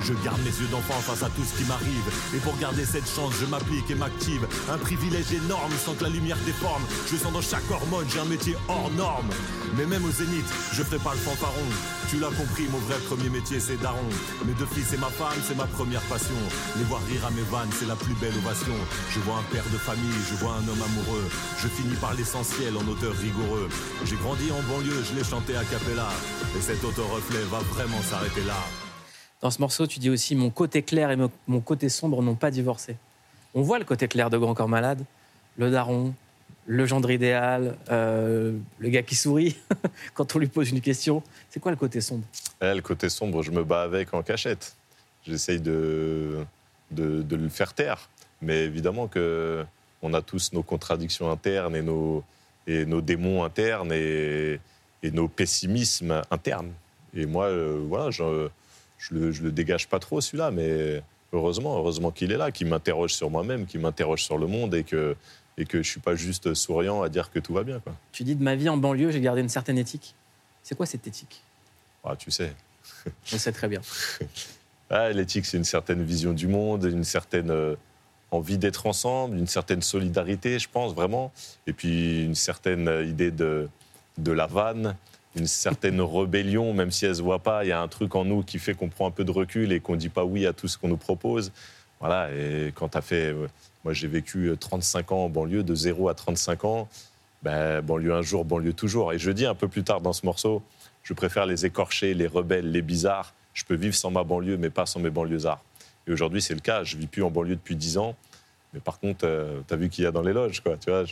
Je 0.02 0.14
garde 0.24 0.40
mes 0.40 0.50
yeux 0.50 0.68
d'enfant 0.70 1.00
face 1.00 1.22
à 1.22 1.30
tout 1.30 1.44
ce 1.44 1.58
qui 1.58 1.64
m'arrive. 1.68 2.08
Et 2.34 2.38
pour 2.38 2.56
garder 2.58 2.84
cette 2.84 3.08
chance, 3.08 3.34
je 3.40 3.46
m'applique 3.46 3.90
et 3.90 3.94
m'active. 3.94 4.46
Un 4.70 4.78
privilège 4.78 5.32
énorme 5.32 5.72
sans 5.84 5.94
que 5.94 6.04
la 6.04 6.10
lumière 6.10 6.38
déforme. 6.46 6.82
Je 7.10 7.16
sens 7.16 7.32
dans 7.32 7.42
chaque 7.42 7.68
hormone, 7.70 8.06
j'ai 8.08 8.20
un 8.20 8.24
métier 8.24 8.56
hors 8.68 8.90
norme. 8.96 9.30
Mais 9.76 9.86
même 9.86 10.04
au 10.04 10.10
zénith, 10.10 10.46
je 10.72 10.82
ferai 10.82 10.98
pas 10.98 11.12
le 11.12 11.20
fanfaron. 11.20 11.68
Tu 12.08 12.18
l'as 12.18 12.30
compris, 12.30 12.66
mon 12.70 12.78
vrai 12.78 12.96
premier 13.08 13.28
métier, 13.28 13.60
c'est 13.60 13.76
daron. 13.76 14.08
Mes 14.44 14.54
deux 14.54 14.66
fils 14.66 14.92
et 14.92 14.96
ma 14.96 15.10
femme, 15.10 15.38
c'est 15.46 15.56
ma 15.56 15.66
première 15.66 16.02
passion. 16.02 16.34
Les 16.76 16.84
voir 16.84 17.00
rire 17.06 17.24
à 17.26 17.30
mes 17.30 17.42
vannes, 17.42 17.70
c'est 17.78 17.86
la 17.86 17.96
plus 17.96 18.14
belle 18.14 18.34
ovation. 18.42 18.74
Je 19.10 19.20
vois 19.20 19.38
un 19.38 19.46
père 19.52 19.68
de 19.72 19.78
famille, 19.78 20.20
je 20.28 20.34
vois 20.36 20.54
un 20.54 20.68
homme 20.68 20.82
amoureux. 20.82 21.28
Je 21.58 21.68
finis 21.68 21.96
par 21.96 22.14
l'essentiel 22.14 22.76
en 22.76 22.86
auteur 22.88 23.14
rigoureux. 23.14 23.68
J'ai 24.04 24.16
grandi 24.16 24.50
en 24.50 24.62
banlieue, 24.72 25.04
je 25.08 25.14
l'ai 25.14 25.24
chanté 25.24 25.56
à 25.56 25.64
cappella. 25.64 26.08
Et 26.58 26.60
cet 26.60 26.82
auto-reflet 26.82 27.44
va 27.50 27.60
vraiment 27.60 28.02
s'arrêter 28.02 28.42
là. 28.42 28.89
Dans 29.40 29.50
ce 29.50 29.60
morceau, 29.60 29.86
tu 29.86 29.98
dis 29.98 30.10
aussi 30.10 30.34
Mon 30.34 30.50
côté 30.50 30.82
clair 30.82 31.10
et 31.10 31.16
mo- 31.16 31.30
mon 31.46 31.60
côté 31.60 31.88
sombre 31.88 32.22
n'ont 32.22 32.34
pas 32.34 32.50
divorcé. 32.50 32.96
On 33.54 33.62
voit 33.62 33.78
le 33.78 33.84
côté 33.84 34.06
clair 34.06 34.30
de 34.30 34.38
Grand 34.38 34.54
Corps 34.54 34.68
Malade, 34.68 35.02
le 35.56 35.70
daron, 35.70 36.14
le 36.66 36.86
gendre 36.86 37.10
idéal, 37.10 37.76
euh, 37.90 38.56
le 38.78 38.88
gars 38.90 39.02
qui 39.02 39.14
sourit 39.16 39.56
quand 40.14 40.36
on 40.36 40.38
lui 40.38 40.46
pose 40.46 40.70
une 40.70 40.80
question. 40.80 41.22
C'est 41.50 41.58
quoi 41.58 41.72
le 41.72 41.76
côté 41.76 42.00
sombre? 42.00 42.24
Eh, 42.62 42.74
le 42.74 42.82
côté 42.82 43.08
sombre, 43.08 43.42
je 43.42 43.50
me 43.50 43.64
bats 43.64 43.82
avec 43.82 44.14
en 44.14 44.22
cachette. 44.22 44.76
J'essaye 45.26 45.60
de, 45.60 46.44
de, 46.90 47.36
le 47.36 47.48
faire 47.48 47.72
taire. 47.74 48.08
Mais 48.42 48.64
évidemment 48.64 49.08
que 49.08 49.64
on 50.02 50.14
a 50.14 50.22
tous 50.22 50.52
nos 50.52 50.62
contradictions 50.62 51.30
internes 51.30 51.74
et 51.76 51.82
nos, 51.82 52.22
et 52.66 52.86
nos 52.86 53.00
démons 53.00 53.42
internes 53.44 53.92
et, 53.92 54.60
et 55.02 55.10
nos 55.10 55.28
pessimismes 55.28 56.22
internes. 56.30 56.72
Et 57.14 57.26
moi, 57.26 57.46
euh, 57.46 57.84
voilà, 57.88 58.10
je, 58.10 58.48
je, 59.00 59.14
le, 59.14 59.32
je 59.32 59.42
le 59.42 59.50
dégage 59.50 59.88
pas 59.88 59.98
trop 59.98 60.20
celui-là, 60.20 60.52
mais, 60.52 61.02
heureusement, 61.32 61.76
heureusement 61.76 62.10
qu'il 62.10 62.32
est 62.32 62.36
là, 62.36 62.50
qu'il 62.50 62.66
m'interroge 62.66 63.14
sur 63.14 63.30
moi-même, 63.30 63.66
qu'il 63.66 63.80
m'interroge 63.80 64.22
sur 64.22 64.38
le 64.38 64.46
monde 64.46 64.74
et 64.74 64.84
que, 64.84 65.16
et 65.58 65.64
que 65.64 65.82
je 65.82 65.88
suis 65.88 66.00
pas 66.00 66.14
juste 66.14 66.54
souriant 66.54 67.02
à 67.02 67.08
dire 67.08 67.30
que 67.30 67.38
tout 67.38 67.52
va 67.52 67.62
bien. 67.62 67.80
Quoi. 67.80 67.94
Tu 68.12 68.24
dis 68.24 68.34
de 68.34 68.42
ma 68.42 68.54
vie 68.54 68.68
en 68.68 68.76
banlieue, 68.76 69.10
j'ai 69.10 69.20
gardé 69.20 69.40
une 69.40 69.48
certaine 69.48 69.78
éthique. 69.78 70.14
C'est 70.62 70.74
quoi 70.74 70.86
cette 70.86 71.06
éthique? 71.06 71.42
Ah, 72.04 72.16
tu 72.16 72.30
sais. 72.30 72.52
On 73.32 73.38
sait 73.38 73.52
très 73.52 73.68
bien. 73.68 73.80
Ah, 74.92 75.10
L'éthique, 75.10 75.46
c'est 75.46 75.56
une 75.56 75.62
certaine 75.62 76.02
vision 76.02 76.32
du 76.32 76.48
monde, 76.48 76.82
une 76.82 77.04
certaine 77.04 77.52
euh, 77.52 77.76
envie 78.32 78.58
d'être 78.58 78.88
ensemble, 78.88 79.38
une 79.38 79.46
certaine 79.46 79.82
solidarité, 79.82 80.58
je 80.58 80.68
pense, 80.68 80.94
vraiment. 80.94 81.30
Et 81.68 81.72
puis 81.72 82.24
une 82.24 82.34
certaine 82.34 82.88
euh, 82.88 83.04
idée 83.04 83.30
de, 83.30 83.68
de 84.18 84.32
la 84.32 84.48
vanne, 84.48 84.96
une 85.36 85.46
certaine 85.46 86.00
rébellion, 86.00 86.72
même 86.74 86.90
si 86.90 87.04
elle 87.04 87.12
ne 87.12 87.16
se 87.16 87.22
voit 87.22 87.38
pas. 87.38 87.64
Il 87.64 87.68
y 87.68 87.72
a 87.72 87.80
un 87.80 87.88
truc 87.88 88.14
en 88.14 88.24
nous 88.24 88.42
qui 88.42 88.58
fait 88.58 88.74
qu'on 88.74 88.88
prend 88.88 89.06
un 89.06 89.10
peu 89.10 89.24
de 89.24 89.30
recul 89.30 89.72
et 89.72 89.80
qu'on 89.80 89.92
ne 89.92 89.98
dit 89.98 90.08
pas 90.08 90.24
oui 90.24 90.46
à 90.46 90.52
tout 90.52 90.68
ce 90.68 90.76
qu'on 90.76 90.88
nous 90.88 90.96
propose. 90.96 91.52
Voilà, 92.00 92.30
et 92.32 92.72
quand 92.74 92.88
tu 92.90 92.98
as 92.98 93.02
fait. 93.02 93.32
euh, 93.32 93.46
Moi, 93.84 93.92
j'ai 93.92 94.08
vécu 94.08 94.52
35 94.58 95.12
ans 95.12 95.24
en 95.26 95.28
banlieue, 95.28 95.62
de 95.62 95.74
0 95.74 96.08
à 96.08 96.14
35 96.14 96.64
ans. 96.64 96.88
Ben, 97.42 97.80
banlieue 97.80 98.12
un 98.12 98.22
jour, 98.22 98.44
banlieue 98.44 98.72
toujours. 98.72 99.12
Et 99.12 99.18
je 99.18 99.30
dis 99.30 99.46
un 99.46 99.54
peu 99.54 99.68
plus 99.68 99.82
tard 99.84 100.00
dans 100.00 100.12
ce 100.12 100.26
morceau, 100.26 100.62
je 101.02 101.14
préfère 101.14 101.46
les 101.46 101.64
écorchés, 101.64 102.12
les 102.14 102.26
rebelles, 102.26 102.70
les 102.70 102.82
bizarres. 102.82 103.32
Je 103.54 103.64
peux 103.64 103.74
vivre 103.74 103.94
sans 103.94 104.10
ma 104.10 104.24
banlieue, 104.24 104.56
mais 104.56 104.70
pas 104.70 104.84
sans 104.86 105.00
mes 105.00 105.10
banlieusards. 105.10 105.62
Et 106.06 106.12
aujourd'hui, 106.12 106.42
c'est 106.42 106.54
le 106.54 106.60
cas. 106.60 106.84
Je 106.84 106.96
vis 106.96 107.06
plus 107.06 107.22
en 107.22 107.30
banlieue 107.30 107.56
depuis 107.56 107.76
10 107.76 107.98
ans. 107.98 108.14
Mais 108.74 108.80
par 108.80 108.98
contre, 109.00 109.26
tu 109.66 109.74
as 109.74 109.76
vu 109.76 109.88
qu'il 109.88 110.04
y 110.04 110.06
a 110.06 110.12
dans 110.12 110.22
les 110.22 110.32
loges, 110.32 110.60
quoi. 110.60 110.76
Tu 110.76 110.90
vois, 110.90 111.04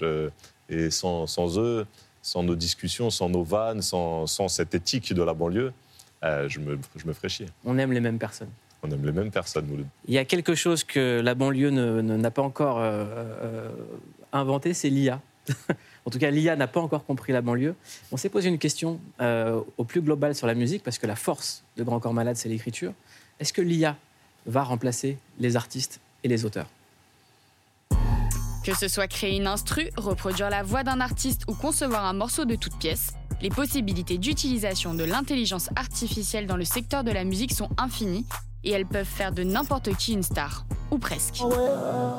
Et 0.68 0.90
sans 0.90 1.58
eux, 1.58 1.86
sans 2.28 2.42
nos 2.42 2.54
discussions, 2.56 3.08
sans 3.08 3.30
nos 3.30 3.42
vannes, 3.42 3.80
sans, 3.80 4.26
sans 4.26 4.48
cette 4.48 4.74
éthique 4.74 5.14
de 5.14 5.22
la 5.22 5.32
banlieue, 5.32 5.72
euh, 6.24 6.46
je, 6.48 6.60
me, 6.60 6.78
je 6.96 7.06
me 7.06 7.12
ferais 7.14 7.30
chier. 7.30 7.46
On 7.64 7.78
aime 7.78 7.92
les 7.92 8.00
mêmes 8.00 8.18
personnes. 8.18 8.50
On 8.82 8.90
aime 8.90 9.04
les 9.04 9.12
mêmes 9.12 9.30
personnes, 9.30 9.66
nous. 9.66 9.82
Il 10.06 10.12
y 10.14 10.18
a 10.18 10.24
quelque 10.26 10.54
chose 10.54 10.84
que 10.84 11.20
la 11.20 11.34
banlieue 11.34 11.70
ne- 11.70 12.02
ne- 12.02 12.16
n'a 12.18 12.30
pas 12.30 12.42
encore 12.42 12.78
euh, 12.80 13.04
euh, 13.42 13.70
inventé, 14.32 14.74
c'est 14.74 14.90
l'IA. 14.90 15.22
en 16.04 16.10
tout 16.10 16.18
cas, 16.18 16.30
l'IA 16.30 16.54
n'a 16.54 16.66
pas 16.68 16.80
encore 16.80 17.06
compris 17.06 17.32
la 17.32 17.40
banlieue. 17.40 17.74
On 18.12 18.18
s'est 18.18 18.28
posé 18.28 18.50
une 18.50 18.58
question 18.58 19.00
euh, 19.22 19.60
au 19.78 19.84
plus 19.84 20.02
global 20.02 20.34
sur 20.34 20.46
la 20.46 20.54
musique, 20.54 20.82
parce 20.82 20.98
que 20.98 21.06
la 21.06 21.16
force 21.16 21.64
de 21.78 21.82
Grand 21.82 21.98
Corps 21.98 22.12
Malade, 22.14 22.36
c'est 22.36 22.50
l'écriture. 22.50 22.92
Est-ce 23.40 23.54
que 23.54 23.62
l'IA 23.62 23.96
va 24.44 24.62
remplacer 24.64 25.16
les 25.38 25.56
artistes 25.56 25.98
et 26.24 26.28
les 26.28 26.44
auteurs? 26.44 26.68
Que 28.68 28.76
ce 28.76 28.86
soit 28.86 29.08
créer 29.08 29.34
une 29.34 29.46
instru, 29.46 29.88
reproduire 29.96 30.50
la 30.50 30.62
voix 30.62 30.82
d'un 30.82 31.00
artiste 31.00 31.44
ou 31.48 31.54
concevoir 31.54 32.04
un 32.04 32.12
morceau 32.12 32.44
de 32.44 32.54
toute 32.54 32.76
pièce, 32.76 33.14
les 33.40 33.48
possibilités 33.48 34.18
d'utilisation 34.18 34.92
de 34.92 35.04
l'intelligence 35.04 35.70
artificielle 35.74 36.46
dans 36.46 36.58
le 36.58 36.66
secteur 36.66 37.02
de 37.02 37.10
la 37.10 37.24
musique 37.24 37.54
sont 37.54 37.70
infinies 37.78 38.26
et 38.64 38.72
elles 38.72 38.84
peuvent 38.84 39.06
faire 39.06 39.32
de 39.32 39.42
n'importe 39.42 39.96
qui 39.96 40.12
une 40.12 40.22
star. 40.22 40.66
Ou 40.90 40.98
presque. 40.98 41.42
Ouais, 41.42 41.54
euh, 41.56 42.10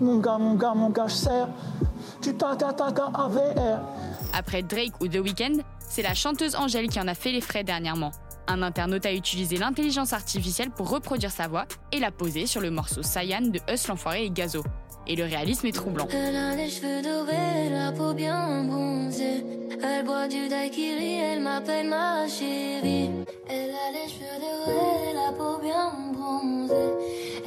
mon 0.00 0.20
gars, 0.20 0.38
mon 0.38 0.54
gars, 0.54 0.74
mon 0.74 0.90
gars, 0.90 1.08
je 1.08 1.14
sers. 1.14 1.48
Tu 2.22 2.36
t'attaques 2.36 3.00
à 3.00 3.24
AVR. 3.24 3.80
Après 4.32 4.62
Drake 4.62 5.00
ou 5.00 5.08
The 5.08 5.16
Weeknd, 5.16 5.58
c'est 5.80 6.02
la 6.02 6.14
chanteuse 6.14 6.54
Angèle 6.54 6.86
qui 6.86 7.00
en 7.00 7.08
a 7.08 7.14
fait 7.14 7.32
les 7.32 7.40
frais 7.40 7.64
dernièrement. 7.64 8.12
Un 8.46 8.62
internaute 8.62 9.06
a 9.06 9.12
utilisé 9.12 9.56
l'intelligence 9.56 10.12
artificielle 10.12 10.70
pour 10.70 10.88
reproduire 10.88 11.32
sa 11.32 11.48
voix 11.48 11.66
et 11.90 11.98
la 11.98 12.12
poser 12.12 12.46
sur 12.46 12.60
le 12.60 12.70
morceau 12.70 13.02
Cyan 13.02 13.40
de 13.40 13.58
Us 13.68 13.88
l'Enfoiré 13.88 14.26
et 14.26 14.30
Gazo. 14.30 14.62
Et 15.08 15.14
le 15.14 15.24
réalisme 15.24 15.66
est 15.66 15.72
troublant. 15.72 16.08
Elle 16.12 16.34
a 16.34 16.56
les 16.56 16.68
cheveux 16.68 17.00
dorés, 17.00 17.70
la 17.70 17.92
peau 17.92 18.12
bien 18.12 18.64
bronzée. 18.64 19.44
Elle 19.82 20.04
boit 20.04 20.26
du 20.26 20.48
daiquiri, 20.48 21.18
elle 21.18 21.40
m'appelle 21.40 21.88
ma 21.88 22.26
chérie. 22.26 23.10
Elle 23.48 23.70
a 23.70 23.92
les 23.92 24.08
cheveux 24.08 24.40
dorés, 24.40 25.14
la 25.14 25.32
peau 25.32 25.58
bien 25.62 25.92
bronzée. 26.12 26.74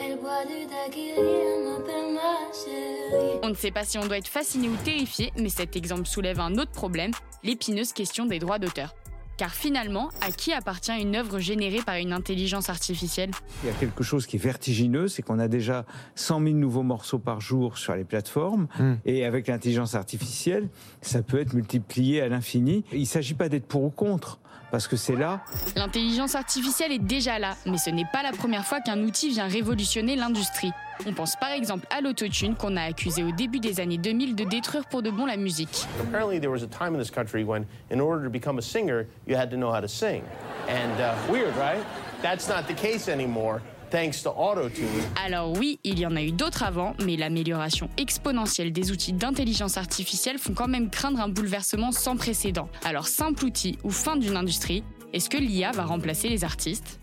Elle 0.02 0.18
boit 0.18 0.46
du 0.46 0.66
daiquiri, 0.66 1.18
elle 1.18 1.64
m'appelle 1.66 2.14
ma 2.14 2.54
chérie. 2.54 3.40
On 3.44 3.50
ne 3.50 3.56
sait 3.56 3.72
pas 3.72 3.84
si 3.84 3.98
on 3.98 4.06
doit 4.06 4.18
être 4.18 4.28
fasciné 4.28 4.70
ou 4.70 4.76
terrifié, 4.86 5.34
mais 5.38 5.50
cet 5.50 5.76
exemple 5.76 6.06
soulève 6.06 6.40
un 6.40 6.56
autre 6.58 6.72
problème, 6.72 7.12
l'épineuse 7.44 7.92
question 7.92 8.26
des 8.26 8.40
droits 8.40 8.60
d'auteur. 8.60 8.94
Car 9.40 9.56
finalement, 9.56 10.10
à 10.20 10.32
qui 10.32 10.52
appartient 10.52 10.92
une 10.92 11.16
œuvre 11.16 11.40
générée 11.40 11.80
par 11.80 11.96
une 11.96 12.12
intelligence 12.12 12.70
artificielle? 12.70 13.32
Il 13.64 13.68
y 13.68 13.70
a 13.70 13.76
quelque 13.76 14.04
chose 14.04 14.28
qui 14.28 14.36
est 14.36 14.44
vertigineux, 14.44 15.08
c'est 15.08 15.22
qu'on 15.22 15.40
a 15.40 15.48
déjà 15.48 15.86
100 16.16 16.44
000 16.44 16.56
nouveaux 16.56 16.84
morceaux 16.84 17.20
par 17.20 17.40
jour 17.40 17.78
sur 17.78 17.96
les 17.96 18.04
plateformes, 18.04 18.68
et 19.06 19.24
avec 19.24 19.48
l'intelligence 19.48 19.96
artificielle, 19.96 20.68
ça 21.02 21.22
peut 21.22 21.40
être 21.40 21.54
multiplié 21.54 22.20
à 22.20 22.28
l'infini. 22.28 22.84
Il 22.92 23.00
ne 23.00 23.06
s'agit 23.06 23.34
pas 23.34 23.48
d'être 23.48 23.66
pour 23.66 23.86
ou 23.86 23.90
contre, 23.92 24.40
parce 24.72 24.88
que 24.88 24.96
c'est 24.96 25.16
là. 25.16 25.42
L'intelligence 25.76 26.36
artificielle 26.36 26.92
est 26.92 27.00
déjà 27.00 27.40
là, 27.40 27.56
mais 27.66 27.78
ce 27.78 27.90
n'est 27.90 28.08
pas 28.12 28.24
la 28.24 28.32
première 28.32 28.66
fois 28.66 28.82
qu'un 28.82 29.00
outil 29.00 29.30
vient 29.30 29.48
révolutionner 29.48 30.16
l'industrie. 30.16 30.72
On 31.06 31.14
pense 31.14 31.36
par 31.38 31.52
exemple 31.52 31.88
à 31.90 32.02
l'autotune 32.02 32.56
qu'on 32.56 32.76
a 32.76 32.82
accusé 32.84 33.24
au 33.24 33.32
début 33.32 33.60
des 33.60 33.80
années 33.80 33.98
2000 33.98 34.36
de 34.36 34.44
détruire 34.44 34.86
pour 34.86 35.02
de 35.02 35.10
bon 35.10 35.26
la 35.26 35.38
musique. 35.38 35.86
Apparently, 36.02 36.40
there 36.40 36.52
was 36.52 36.64
a 36.64 36.68
time 36.68 36.94
in 36.94 37.00
this 37.00 37.10
country 37.12 37.44
when, 37.44 37.66
in 37.90 38.00
order 38.00 38.24
to 38.24 38.30
become 38.30 38.58
a 38.58 38.62
singer, 38.62 39.06
you 39.26 39.36
had 39.36 39.50
to 39.50 39.56
know 39.56 39.72
how 39.72 39.80
to 39.80 39.88
sing. 39.88 40.24
And 40.68 41.00
uh, 41.00 41.16
weird, 41.32 41.56
right? 41.56 41.84
That's 42.22 42.50
not 42.50 42.68
the 42.68 42.74
case 42.74 43.08
anymore, 43.08 43.62
thanks 43.90 44.24
to 44.24 44.30
autotune. 44.30 44.88
Alors 45.26 45.52
oui, 45.58 45.80
il 45.84 46.00
y 46.00 46.06
en 46.06 46.16
a 46.16 46.22
eu 46.22 46.32
d'autres 46.32 46.64
avant, 46.64 46.96
mais 47.04 47.18
l'amélioration 47.18 47.90
exponentielle 47.98 48.72
des 48.72 48.92
outils 48.92 49.14
d'intelligence 49.14 49.78
artificielle 49.78 50.38
font 50.38 50.54
quand 50.54 50.68
même 50.68 50.90
craindre 50.90 51.20
un 51.20 51.30
bouleversement 51.30 51.92
sans 51.92 52.18
précédent. 52.18 52.70
Alors 52.84 53.08
simple 53.08 53.46
outil 53.46 53.78
ou 53.84 53.92
fin 53.92 54.16
d'une 54.16 54.38
industrie, 54.38 54.84
est-ce 55.14 55.30
que 55.30 55.38
l'IA 55.38 55.72
va 55.72 55.86
remplacer 55.86 56.30
les 56.30 56.44
artistes? 56.44 57.00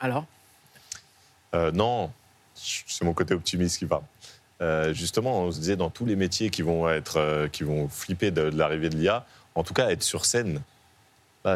Alors? 0.00 0.26
Euh, 1.54 1.70
non, 1.70 2.10
c'est 2.54 3.04
mon 3.04 3.12
côté 3.12 3.34
optimiste 3.34 3.78
qui 3.78 3.86
parle. 3.86 4.02
Euh, 4.60 4.94
justement, 4.94 5.42
on 5.42 5.50
se 5.50 5.58
disait 5.58 5.76
dans 5.76 5.90
tous 5.90 6.06
les 6.06 6.16
métiers 6.16 6.50
qui 6.50 6.62
vont 6.62 6.88
être, 6.88 7.18
euh, 7.18 7.48
qui 7.48 7.64
vont 7.64 7.88
flipper 7.88 8.30
de, 8.30 8.50
de 8.50 8.56
l'arrivée 8.56 8.88
de 8.88 8.96
l'IA, 8.96 9.26
en 9.54 9.64
tout 9.64 9.74
cas 9.74 9.90
être 9.90 10.02
sur 10.02 10.24
scène. 10.24 10.62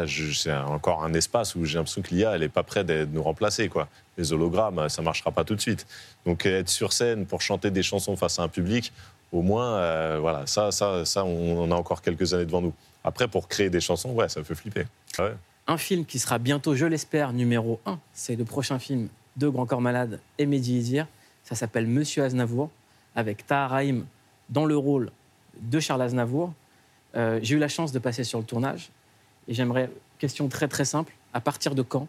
Je- 0.05 0.33
c'est 0.33 0.53
encore 0.53 1.03
un 1.03 1.13
espace 1.13 1.55
où 1.55 1.63
j'ai 1.65 1.77
l'impression 1.77 2.01
que 2.01 2.13
l'IA, 2.13 2.33
elle 2.35 2.41
n'est 2.41 2.49
pas 2.49 2.63
prête 2.63 2.87
de 2.87 3.05
nous 3.05 3.23
remplacer. 3.23 3.69
Quoi. 3.69 3.87
Les 4.17 4.33
hologrammes, 4.33 4.89
ça 4.89 5.01
ne 5.01 5.05
marchera 5.05 5.31
pas 5.31 5.43
tout 5.43 5.55
de 5.55 5.61
suite. 5.61 5.87
Donc 6.25 6.45
être 6.45 6.69
sur 6.69 6.91
scène 6.93 7.25
pour 7.25 7.41
chanter 7.41 7.71
des 7.71 7.83
chansons 7.83 8.15
face 8.17 8.39
à 8.39 8.43
un 8.43 8.49
public, 8.49 8.91
au 9.31 9.41
moins, 9.41 9.75
euh, 9.77 10.17
voilà, 10.19 10.45
ça, 10.47 10.71
ça, 10.71 11.05
ça, 11.05 11.23
on, 11.25 11.71
a 11.71 11.75
encore 11.75 12.01
quelques 12.01 12.33
années 12.33 12.45
devant 12.45 12.61
nous. 12.61 12.73
Après, 13.03 13.27
pour 13.27 13.47
créer 13.47 13.69
des 13.69 13.79
chansons, 13.81 14.11
ouais, 14.11 14.27
ça 14.29 14.43
fait 14.43 14.55
flipper. 14.55 14.85
Ouais. 15.19 15.33
un 15.67 15.77
film 15.77 16.05
qui 16.05 16.19
sera 16.19 16.37
bientôt, 16.37 16.75
je 16.75 16.85
l'espère, 16.85 17.33
numéro 17.33 17.79
1. 17.85 17.99
C'est 18.13 18.35
le 18.35 18.45
prochain 18.45 18.79
film 18.79 19.07
de 19.37 19.47
Grand 19.49 19.65
Corps 19.65 19.81
Malade 19.81 20.19
et 20.37 20.45
Mehdi 20.45 20.79
Idir. 20.79 21.07
Ça 21.43 21.55
s'appelle 21.55 21.87
Monsieur 21.87 22.23
Aznavour, 22.23 22.69
avec 23.15 23.45
Tahar 23.47 23.81
dans 24.49 24.65
le 24.65 24.77
rôle 24.77 25.11
de 25.61 25.79
Charles 25.79 26.01
Aznavour. 26.01 26.53
Euh, 27.15 27.39
J'ai 27.41 27.55
eu 27.55 27.59
la 27.59 27.67
chance 27.69 27.91
de 27.91 27.99
passer 27.99 28.23
sur 28.23 28.39
le 28.39 28.45
tournage 28.45 28.89
et 29.47 29.53
j'aimerais, 29.53 29.89
question 30.19 30.47
très 30.47 30.67
très 30.67 30.85
simple, 30.85 31.13
à 31.33 31.41
partir 31.41 31.75
de 31.75 31.81
quand 31.81 32.07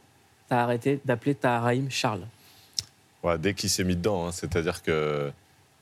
t'as 0.48 0.62
arrêté 0.62 1.00
d'appeler 1.04 1.34
Tahar 1.34 1.64
Rahim 1.64 1.90
Charles 1.90 2.26
dès 3.36 3.54
qu'il 3.54 3.68
s'est 3.68 3.84
mis 3.84 3.96
dedans, 3.96 4.26
hein, 4.26 4.32
c'est-à-dire 4.32 4.82
que 4.82 5.30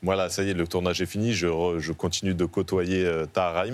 moi 0.02 0.16
là, 0.16 0.28
ça 0.28 0.42
y 0.42 0.50
est, 0.50 0.54
le 0.54 0.66
tournage 0.66 1.00
est 1.00 1.06
fini, 1.06 1.32
je, 1.32 1.76
je 1.78 1.92
continue 1.92 2.34
de 2.34 2.44
côtoyer 2.44 3.04
euh, 3.04 3.26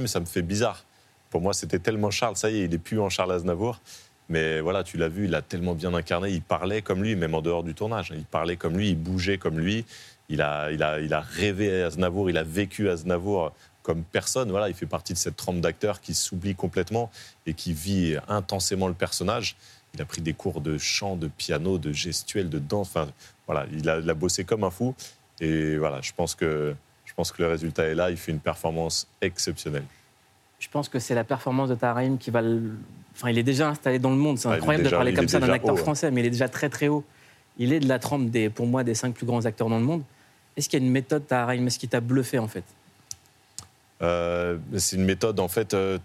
ça 0.06 0.20
me 0.20 0.26
fait 0.26 0.42
bizarre. 0.42 0.84
Pour 1.30 1.40
moi, 1.40 1.54
c'était 1.54 1.78
tellement 1.78 2.10
Charles, 2.10 2.36
ça 2.36 2.50
y 2.50 2.60
est, 2.60 2.64
il 2.64 2.74
est 2.74 2.78
plus 2.78 3.00
en 3.00 3.08
Charles 3.08 3.32
Aznavour. 3.32 3.80
Mais 4.28 4.60
voilà, 4.60 4.84
tu 4.84 4.96
l'as 4.96 5.08
vu, 5.08 5.24
il 5.24 5.34
a 5.34 5.42
tellement 5.42 5.74
bien 5.74 5.92
incarné, 5.94 6.30
il 6.30 6.42
parlait 6.42 6.82
comme 6.82 7.02
lui, 7.02 7.16
même 7.16 7.34
en 7.34 7.42
dehors 7.42 7.64
du 7.64 7.74
tournage. 7.74 8.12
Il 8.14 8.24
parlait 8.24 8.56
comme 8.56 8.76
lui, 8.76 8.90
il 8.90 8.96
bougeait 8.96 9.38
comme 9.38 9.58
lui. 9.58 9.84
Il 10.28 10.40
a, 10.40 10.70
il 10.70 10.82
a, 10.82 11.00
il 11.00 11.12
a 11.12 11.20
rêvé 11.20 11.82
Aznavour, 11.82 12.30
il 12.30 12.36
a 12.36 12.42
vécu 12.42 12.88
Aznavour 12.88 13.52
comme 13.82 14.02
personne. 14.04 14.50
Voilà, 14.50 14.68
il 14.68 14.74
fait 14.74 14.86
partie 14.86 15.12
de 15.12 15.18
cette 15.18 15.36
trempe 15.36 15.60
d'acteurs 15.60 16.00
qui 16.00 16.14
s'oublie 16.14 16.54
complètement 16.54 17.10
et 17.46 17.54
qui 17.54 17.72
vit 17.72 18.16
intensément 18.28 18.88
le 18.88 18.94
personnage. 18.94 19.56
Il 19.94 20.00
a 20.00 20.04
pris 20.04 20.22
des 20.22 20.32
cours 20.32 20.60
de 20.60 20.78
chant, 20.78 21.16
de 21.16 21.28
piano, 21.28 21.78
de 21.78 21.92
gestuelle, 21.92 22.48
de 22.48 22.58
danse. 22.58 22.88
Enfin, 22.88 23.08
voilà, 23.46 23.66
il 23.72 23.88
a, 23.88 23.98
il 23.98 24.08
a 24.08 24.14
bossé 24.14 24.44
comme 24.44 24.64
un 24.64 24.70
fou. 24.70 24.94
Et 25.40 25.76
voilà, 25.76 26.00
je 26.00 26.12
pense 26.16 26.34
que, 26.34 26.74
je 27.04 27.12
pense 27.14 27.32
que 27.32 27.42
le 27.42 27.48
résultat 27.48 27.84
est 27.84 27.94
là. 27.94 28.10
Il 28.10 28.16
fait 28.16 28.32
une 28.32 28.38
performance 28.40 29.06
exceptionnelle. 29.20 29.84
Je 30.58 30.68
pense 30.68 30.88
que 30.88 30.98
c'est 30.98 31.14
la 31.14 31.24
performance 31.24 31.68
de 31.68 31.74
Tahar 31.74 31.96
Rahim 31.96 32.16
qui 32.18 32.30
va 32.30 32.40
le... 32.40 32.70
Enfin, 33.14 33.28
il 33.30 33.36
est 33.38 33.42
déjà 33.42 33.68
installé 33.68 33.98
dans 33.98 34.10
le 34.10 34.16
monde. 34.16 34.38
C'est 34.38 34.48
Ah, 34.48 34.52
incroyable 34.52 34.84
déjà- 34.84 34.96
de 34.96 34.96
parler 34.96 35.12
comme 35.12 35.28
ça 35.28 35.40
d'un 35.40 35.50
acteur 35.50 35.72
haut, 35.74 35.76
ouais. 35.76 35.82
français, 35.82 36.10
mais 36.10 36.20
il 36.22 36.26
est 36.26 36.30
déjà 36.30 36.48
très 36.48 36.68
très 36.70 36.88
haut. 36.88 37.04
Il 37.58 37.72
est 37.74 37.80
de 37.80 37.88
la 37.88 37.98
trempe, 37.98 38.30
des, 38.30 38.48
pour 38.48 38.66
moi, 38.66 38.84
des 38.84 38.94
cinq 38.94 39.12
plus 39.12 39.26
grands 39.26 39.44
acteurs 39.44 39.68
dans 39.68 39.78
le 39.78 39.84
monde. 39.84 40.02
Est-ce 40.56 40.68
qu'il 40.70 40.78
y 40.80 40.82
a 40.82 40.86
une 40.86 40.92
méthode, 40.92 41.26
Tahar 41.26 41.48
Rahim 41.48 41.66
Est-ce 41.66 41.78
qui 41.78 41.88
t'a 41.88 42.00
bluffé, 42.00 42.38
en 42.38 42.48
fait? 42.48 42.64
Euh, 44.02 44.58
c'est 44.76 44.96
une 44.96 45.04
méthode, 45.04 45.40
en 45.40 45.48
fait. 45.48 45.74
euh, 45.74 45.98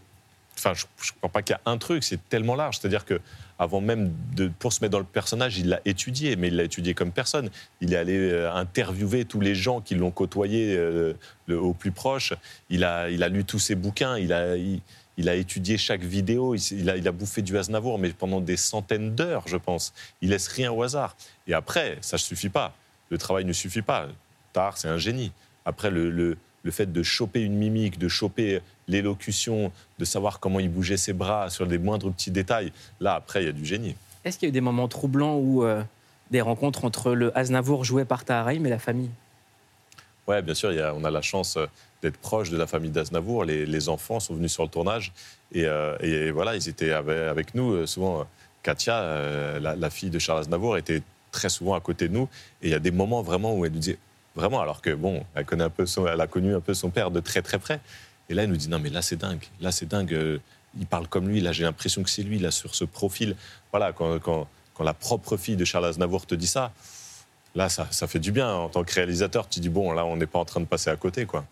Enfin, 0.59 0.73
je 0.73 0.85
ne 0.85 1.17
crois 1.19 1.29
pas 1.29 1.43
qu'il 1.43 1.53
y 1.55 1.59
a 1.67 1.71
un 1.71 1.77
truc. 1.77 2.03
C'est 2.03 2.17
tellement 2.29 2.55
large. 2.55 2.79
C'est-à-dire 2.79 3.05
que 3.05 3.21
avant 3.59 3.79
même 3.79 4.11
de 4.35 4.47
pour 4.57 4.73
se 4.73 4.83
mettre 4.83 4.93
dans 4.93 4.97
le 4.97 5.05
personnage, 5.05 5.59
il 5.59 5.69
l'a 5.69 5.81
étudié, 5.85 6.35
mais 6.35 6.47
il 6.47 6.55
l'a 6.55 6.63
étudié 6.63 6.95
comme 6.95 7.11
personne. 7.11 7.51
Il 7.79 7.93
est 7.93 7.97
allé 7.97 8.17
euh, 8.17 8.51
interviewer 8.51 9.25
tous 9.25 9.39
les 9.39 9.53
gens 9.53 9.81
qui 9.81 9.93
l'ont 9.93 10.09
côtoyé 10.09 10.75
au 11.47 11.73
plus 11.73 11.91
proche. 11.91 12.33
Il 12.71 12.83
a, 12.83 13.07
il 13.11 13.21
a 13.21 13.29
lu 13.29 13.45
tous 13.45 13.59
ses 13.59 13.75
bouquins. 13.75 14.17
Il 14.17 14.33
a, 14.33 14.55
il, 14.57 15.29
a 15.29 15.35
étudié 15.35 15.77
chaque 15.77 16.01
vidéo. 16.01 16.55
Il, 16.55 16.89
a, 16.89 16.97
il 16.97 17.07
a 17.07 17.11
bouffé 17.11 17.43
du 17.43 17.55
Aznavour, 17.55 17.99
mais 17.99 18.09
pendant 18.09 18.41
des 18.41 18.57
centaines 18.57 19.13
d'heures, 19.13 19.43
je 19.47 19.57
pense. 19.57 19.93
Il 20.23 20.29
laisse 20.31 20.47
rien 20.47 20.71
au 20.71 20.81
hasard. 20.81 21.15
Et 21.45 21.53
après, 21.53 21.99
ça 22.01 22.15
ne 22.17 22.19
suffit 22.21 22.49
pas. 22.49 22.73
le 23.11 23.19
travail 23.19 23.45
ne 23.45 23.53
suffit 23.53 23.83
pas. 23.83 24.07
Tard, 24.53 24.75
c'est 24.79 24.87
un 24.87 24.97
génie. 24.97 25.31
Après, 25.65 25.91
le- 25.91 26.35
le 26.63 26.71
fait 26.71 26.91
de 26.91 27.03
choper 27.03 27.41
une 27.41 27.55
mimique, 27.55 27.97
de 27.99 28.07
choper 28.07 28.61
l'élocution, 28.87 29.71
de 29.99 30.05
savoir 30.05 30.39
comment 30.39 30.59
il 30.59 30.69
bougeait 30.69 30.97
ses 30.97 31.13
bras 31.13 31.49
sur 31.49 31.67
des 31.67 31.77
moindres 31.77 32.11
petits 32.11 32.31
détails, 32.31 32.71
là, 32.99 33.15
après, 33.15 33.43
il 33.43 33.45
y 33.45 33.49
a 33.49 33.53
du 33.53 33.65
génie. 33.65 33.95
Est-ce 34.25 34.37
qu'il 34.37 34.47
y 34.47 34.49
a 34.49 34.51
eu 34.51 34.53
des 34.53 34.61
moments 34.61 34.87
troublants 34.87 35.37
où 35.37 35.63
euh, 35.63 35.81
des 36.31 36.41
rencontres 36.41 36.83
entre 36.83 37.13
le 37.13 37.37
Aznavour 37.37 37.85
joué 37.85 38.03
par 38.05 38.25
Taharaim 38.25 38.63
et 38.65 38.69
la 38.69 38.79
famille? 38.79 39.09
Ouais, 40.27 40.41
bien 40.41 40.53
sûr, 40.53 40.71
il 40.73 40.77
y 40.77 40.81
a- 40.81 40.93
on 40.93 41.03
a 41.05 41.11
la 41.11 41.21
chance 41.21 41.55
euh, 41.55 41.67
d'être 42.01 42.17
proche 42.17 42.49
de 42.49 42.57
la 42.57 42.67
famille 42.67 42.91
d'Aznavour. 42.91 43.45
Les, 43.45 43.65
les 43.65 43.87
enfants 43.89 44.19
sont 44.19 44.35
venus 44.35 44.51
sur 44.51 44.63
le 44.63 44.69
tournage 44.69 45.13
et, 45.53 45.65
euh, 45.65 45.95
et 46.01 46.31
voilà, 46.31 46.55
ils 46.55 46.67
étaient 46.67 46.91
avec, 46.91 47.17
avec 47.17 47.55
nous. 47.55 47.85
Souvent, 47.87 48.27
Katia, 48.63 48.95
euh, 48.99 49.59
la, 49.59 49.75
la 49.77 49.89
fille 49.89 50.09
de 50.09 50.19
Charles 50.19 50.39
Aznavour, 50.41 50.77
était 50.77 51.01
très 51.31 51.47
souvent 51.49 51.75
à 51.75 51.79
côté 51.79 52.09
de 52.09 52.13
nous. 52.13 52.27
Et 52.61 52.67
il 52.67 52.71
y 52.71 52.75
a 52.75 52.79
des 52.79 52.91
moments 52.91 53.21
vraiment 53.21 53.55
où 53.55 53.63
elle 53.65 53.71
nous 53.71 53.79
disait, 53.79 53.97
vraiment, 54.37 54.61
alors 54.61 54.81
que 54.81 54.91
bon, 54.93 55.25
elle, 55.35 55.43
connaît 55.45 55.65
un 55.65 55.69
peu 55.69 55.85
son- 55.85 56.07
elle 56.07 56.21
a 56.21 56.27
connu 56.27 56.55
un 56.55 56.61
peu 56.61 56.73
son 56.73 56.89
père 56.89 57.11
de 57.11 57.19
très 57.19 57.41
très 57.41 57.59
près. 57.59 57.81
Et 58.29 58.33
là, 58.33 58.43
elle 58.43 58.49
nous 58.49 58.55
dit, 58.57 58.69
non, 58.69 58.79
mais 58.79 58.89
là, 58.89 59.01
c'est 59.01 59.15
dingue. 59.17 59.43
Là, 59.59 59.71
c'est 59.73 59.87
dingue. 59.87 60.13
euh, 60.13 60.37
Il 60.79 60.85
parle 60.85 61.07
comme 61.07 61.27
lui. 61.27 61.41
Là, 61.41 61.51
j'ai 61.53 61.63
l'impression 61.63 62.03
que 62.03 62.09
c'est 62.09 62.21
lui, 62.23 62.37
là, 62.39 62.51
sur 62.51 62.75
ce 62.75 62.83
profil. 62.85 63.35
Voilà, 63.71 63.93
quand, 63.93 64.19
quand, 64.19 64.47
quand 64.75 64.83
la 64.83 64.93
propre 64.93 65.35
fille 65.37 65.55
de 65.55 65.65
Charles 65.65 65.85
Aznavour 65.85 66.25
te 66.27 66.35
dit 66.35 66.45
ça, 66.45 66.71
là, 67.55 67.67
ça, 67.67 67.87
ça 67.89 68.05
fait 68.05 68.19
du 68.19 68.31
bien. 68.31 68.51
En 68.53 68.69
tant 68.69 68.83
que 68.83 68.93
réalisateur, 68.93 69.49
tu 69.49 69.59
dis, 69.59 69.69
bon, 69.69 69.91
là, 69.93 70.05
on 70.05 70.17
n'est 70.17 70.27
pas 70.27 70.37
en 70.39 70.45
train 70.45 70.59
de 70.59 70.65
passer 70.65 70.89
à 70.91 70.95
côté, 70.95 71.25
quoi. 71.25 71.45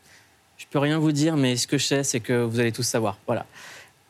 Je 0.57 0.65
peux 0.69 0.79
rien 0.79 0.99
vous 0.99 1.11
dire, 1.11 1.35
mais 1.37 1.55
ce 1.57 1.65
que 1.65 1.77
je 1.77 1.85
sais, 1.85 2.03
c'est 2.03 2.19
que 2.19 2.43
vous 2.43 2.59
allez 2.59 2.71
tous 2.71 2.83
savoir. 2.83 3.17
Voilà. 3.25 3.45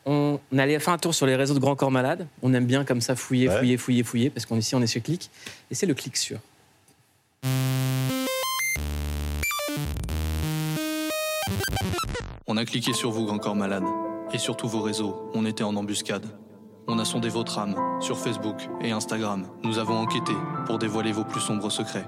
On 0.04 0.38
allait 0.56 0.78
faire 0.80 0.92
un 0.94 0.98
tour 0.98 1.14
sur 1.14 1.26
les 1.26 1.34
réseaux 1.34 1.54
de 1.54 1.58
Grand 1.60 1.74
Corps 1.76 1.90
Malade. 1.90 2.26
On 2.42 2.52
aime 2.52 2.66
bien 2.66 2.84
comme 2.84 3.00
ça 3.00 3.16
fouiller, 3.16 3.48
Ouais. 3.48 3.58
fouiller, 3.58 3.76
fouiller, 3.78 4.02
fouiller, 4.04 4.30
parce 4.30 4.44
qu'on 4.46 4.58
ici 4.58 4.74
on 4.74 4.82
est 4.82 4.86
sur 4.86 5.02
clic. 5.02 5.30
Et 5.70 5.74
c'est 5.74 5.86
le 5.86 5.94
clic 5.94 6.16
sur. 6.16 6.38
On 12.56 12.58
a 12.58 12.64
cliqué 12.64 12.94
sur 12.94 13.10
vous, 13.10 13.26
Grand 13.26 13.36
Corps 13.36 13.54
Malade. 13.54 13.84
Et 14.32 14.38
sur 14.38 14.56
tous 14.56 14.66
vos 14.66 14.80
réseaux, 14.80 15.30
on 15.34 15.44
était 15.44 15.62
en 15.62 15.76
embuscade. 15.76 16.24
On 16.88 16.98
a 16.98 17.04
sondé 17.04 17.28
votre 17.28 17.58
âme 17.58 17.76
sur 18.00 18.18
Facebook 18.18 18.56
et 18.80 18.92
Instagram. 18.92 19.46
Nous 19.62 19.76
avons 19.76 19.98
enquêté 19.98 20.32
pour 20.64 20.78
dévoiler 20.78 21.12
vos 21.12 21.24
plus 21.24 21.42
sombres 21.42 21.70
secrets. 21.70 22.06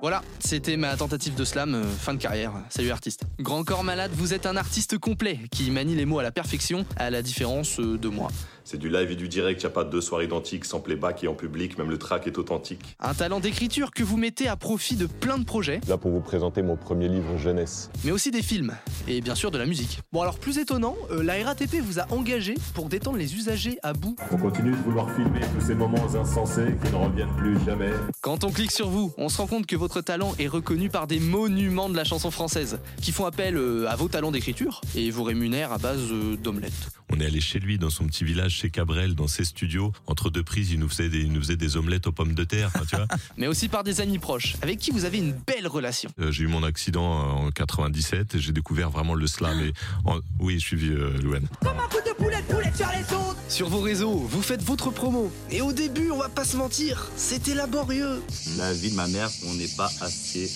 Voilà, 0.00 0.22
c'était 0.38 0.76
ma 0.76 0.96
tentative 0.96 1.34
de 1.34 1.44
slam, 1.44 1.74
euh, 1.74 1.82
fin 1.82 2.14
de 2.14 2.18
carrière. 2.18 2.52
Salut 2.68 2.92
artiste. 2.92 3.22
Grand 3.40 3.64
corps 3.64 3.82
malade, 3.82 4.12
vous 4.14 4.32
êtes 4.32 4.46
un 4.46 4.56
artiste 4.56 4.96
complet 4.98 5.40
qui 5.50 5.72
manie 5.72 5.96
les 5.96 6.04
mots 6.04 6.20
à 6.20 6.22
la 6.22 6.30
perfection, 6.30 6.86
à 6.96 7.10
la 7.10 7.20
différence 7.20 7.80
euh, 7.80 7.98
de 7.98 8.08
moi. 8.08 8.28
C'est 8.66 8.78
du 8.78 8.88
live 8.88 9.10
et 9.10 9.14
du 9.16 9.28
direct, 9.28 9.60
il 9.62 9.66
n'y 9.66 9.70
a 9.70 9.74
pas 9.74 9.84
de 9.84 9.90
deux 9.90 10.00
soirs 10.00 10.22
identiques, 10.22 10.64
sans 10.64 10.80
playback 10.80 11.22
et 11.22 11.28
en 11.28 11.34
public, 11.34 11.76
même 11.76 11.90
le 11.90 11.98
track 11.98 12.26
est 12.26 12.38
authentique. 12.38 12.96
Un 12.98 13.12
talent 13.12 13.38
d'écriture 13.38 13.90
que 13.90 14.02
vous 14.02 14.16
mettez 14.16 14.48
à 14.48 14.56
profit 14.56 14.96
de 14.96 15.04
plein 15.04 15.36
de 15.36 15.44
projets, 15.44 15.80
Là 15.86 15.98
pour 15.98 16.10
vous 16.10 16.20
présenter 16.22 16.62
mon 16.62 16.74
premier 16.76 17.08
livre 17.08 17.36
jeunesse. 17.36 17.90
mais 18.04 18.10
aussi 18.10 18.30
des 18.30 18.40
films, 18.40 18.72
et 19.06 19.20
bien 19.20 19.34
sûr 19.34 19.50
de 19.50 19.58
la 19.58 19.66
musique. 19.66 20.00
Bon 20.12 20.22
alors 20.22 20.38
plus 20.38 20.56
étonnant, 20.56 20.96
euh, 21.10 21.22
la 21.22 21.44
RATP 21.44 21.76
vous 21.82 21.98
a 22.00 22.10
engagé 22.10 22.54
pour 22.72 22.88
détendre 22.88 23.18
les 23.18 23.34
usagers 23.34 23.76
à 23.82 23.92
bout. 23.92 24.16
On 24.32 24.38
continue 24.38 24.70
de 24.70 24.76
vouloir 24.76 25.14
filmer 25.14 25.40
tous 25.58 25.66
ces 25.66 25.74
moments 25.74 26.14
insensés 26.14 26.74
qui 26.82 26.90
ne 26.90 26.96
reviennent 26.96 27.36
plus 27.36 27.58
jamais. 27.66 27.90
Quand 28.22 28.44
on 28.44 28.50
clique 28.50 28.72
sur 28.72 28.88
vous, 28.88 29.12
on 29.18 29.28
se 29.28 29.36
rend 29.36 29.46
compte 29.46 29.66
que 29.66 29.76
votre 29.76 30.00
talent 30.00 30.34
est 30.38 30.48
reconnu 30.48 30.88
par 30.88 31.06
des 31.06 31.20
monuments 31.20 31.90
de 31.90 31.96
la 31.96 32.04
chanson 32.04 32.30
française, 32.30 32.78
qui 33.02 33.12
font 33.12 33.26
appel 33.26 33.58
euh, 33.58 33.90
à 33.90 33.96
vos 33.96 34.08
talents 34.08 34.30
d'écriture 34.32 34.80
et 34.96 35.10
vous 35.10 35.22
rémunèrent 35.22 35.72
à 35.72 35.78
base 35.78 36.00
euh, 36.10 36.36
d'omelettes. 36.36 36.72
On 37.12 37.20
est 37.20 37.26
allé 37.26 37.40
chez 37.40 37.60
lui, 37.60 37.78
dans 37.78 37.90
son 37.90 38.06
petit 38.06 38.24
village, 38.24 38.53
chez 38.54 38.70
Cabrel, 38.70 39.14
dans 39.14 39.28
ses 39.28 39.44
studios. 39.44 39.92
Entre 40.06 40.30
deux 40.30 40.42
prises, 40.42 40.70
il 40.70 40.78
nous 40.78 40.88
faisait 40.88 41.08
des, 41.08 41.20
il 41.20 41.32
nous 41.32 41.40
faisait 41.40 41.56
des 41.56 41.76
omelettes 41.76 42.06
aux 42.06 42.12
pommes 42.12 42.34
de 42.34 42.44
terre, 42.44 42.70
tu 42.88 42.96
vois. 42.96 43.06
Mais 43.36 43.46
aussi 43.46 43.68
par 43.68 43.84
des 43.84 44.00
amis 44.00 44.18
proches, 44.18 44.56
avec 44.62 44.78
qui 44.78 44.90
vous 44.90 45.04
avez 45.04 45.18
une 45.18 45.32
belle 45.32 45.66
relation. 45.66 46.10
Euh, 46.20 46.30
j'ai 46.30 46.44
eu 46.44 46.48
mon 46.48 46.62
accident 46.62 47.04
en 47.46 47.50
97 47.50 48.34
et 48.34 48.38
j'ai 48.38 48.52
découvert 48.52 48.90
vraiment 48.90 49.14
le 49.14 49.26
slam. 49.26 49.60
Et 49.60 49.72
en- 50.04 50.20
Oui, 50.38 50.54
je 50.58 50.64
suis 50.64 50.76
vieux, 50.76 50.98
euh, 51.14 51.18
Louane. 51.22 51.46
Comme 51.60 51.78
un 51.78 51.88
coup 51.88 51.98
de 52.06 52.14
poulet 52.14 52.40
de 52.42 52.52
poulet 52.54 52.72
sur 52.74 52.88
les 52.88 53.14
autres 53.14 53.36
Sur 53.48 53.68
vos 53.68 53.80
réseaux, 53.80 54.14
vous 54.18 54.42
faites 54.42 54.62
votre 54.62 54.90
promo. 54.90 55.30
Et 55.50 55.60
au 55.60 55.72
début, 55.72 56.10
on 56.10 56.18
va 56.18 56.28
pas 56.28 56.44
se 56.44 56.56
mentir, 56.56 57.08
c'était 57.16 57.54
laborieux. 57.54 58.22
La 58.56 58.72
vie 58.72 58.90
de 58.90 58.96
ma 58.96 59.08
mère, 59.08 59.28
on 59.46 59.54
n'est 59.54 59.68
pas 59.76 59.90
assez 60.00 60.50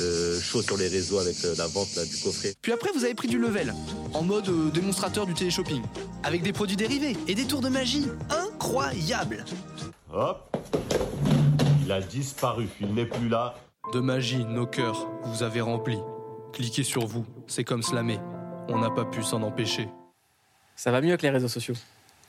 euh, 0.00 0.40
chaud 0.40 0.62
sur 0.62 0.76
les 0.76 0.88
réseaux 0.88 1.18
avec 1.18 1.36
euh, 1.44 1.54
la 1.56 1.66
vente 1.66 1.94
là, 1.96 2.04
du 2.04 2.16
coffret. 2.18 2.54
Puis 2.60 2.72
après, 2.72 2.90
vous 2.92 3.04
avez 3.04 3.14
pris 3.14 3.28
du 3.28 3.38
level, 3.38 3.74
en 4.14 4.22
mode 4.22 4.48
euh, 4.48 4.70
démonstrateur 4.70 5.26
du 5.26 5.34
téléshopping, 5.34 5.82
avec 6.22 6.42
des 6.42 6.52
produits 6.52 6.76
dérivés 6.76 7.16
et 7.26 7.34
des 7.34 7.44
tours 7.44 7.60
de 7.60 7.68
magie 7.68 8.06
incroyables. 8.30 9.44
Hop 10.12 10.56
Il 11.84 11.92
a 11.92 12.00
disparu, 12.00 12.68
il 12.80 12.94
n'est 12.94 13.06
plus 13.06 13.28
là. 13.28 13.54
De 13.92 14.00
magie, 14.00 14.44
nos 14.44 14.66
cœurs, 14.66 15.06
vous 15.24 15.42
avez 15.42 15.60
rempli. 15.60 15.98
Cliquez 16.52 16.82
sur 16.82 17.06
vous, 17.06 17.24
c'est 17.46 17.64
comme 17.64 17.82
slammer. 17.82 18.18
On 18.68 18.78
n'a 18.78 18.90
pas 18.90 19.04
pu 19.04 19.22
s'en 19.22 19.42
empêcher. 19.42 19.88
Ça 20.76 20.90
va 20.90 21.00
mieux 21.00 21.16
que 21.16 21.22
les 21.22 21.30
réseaux 21.30 21.48
sociaux? 21.48 21.74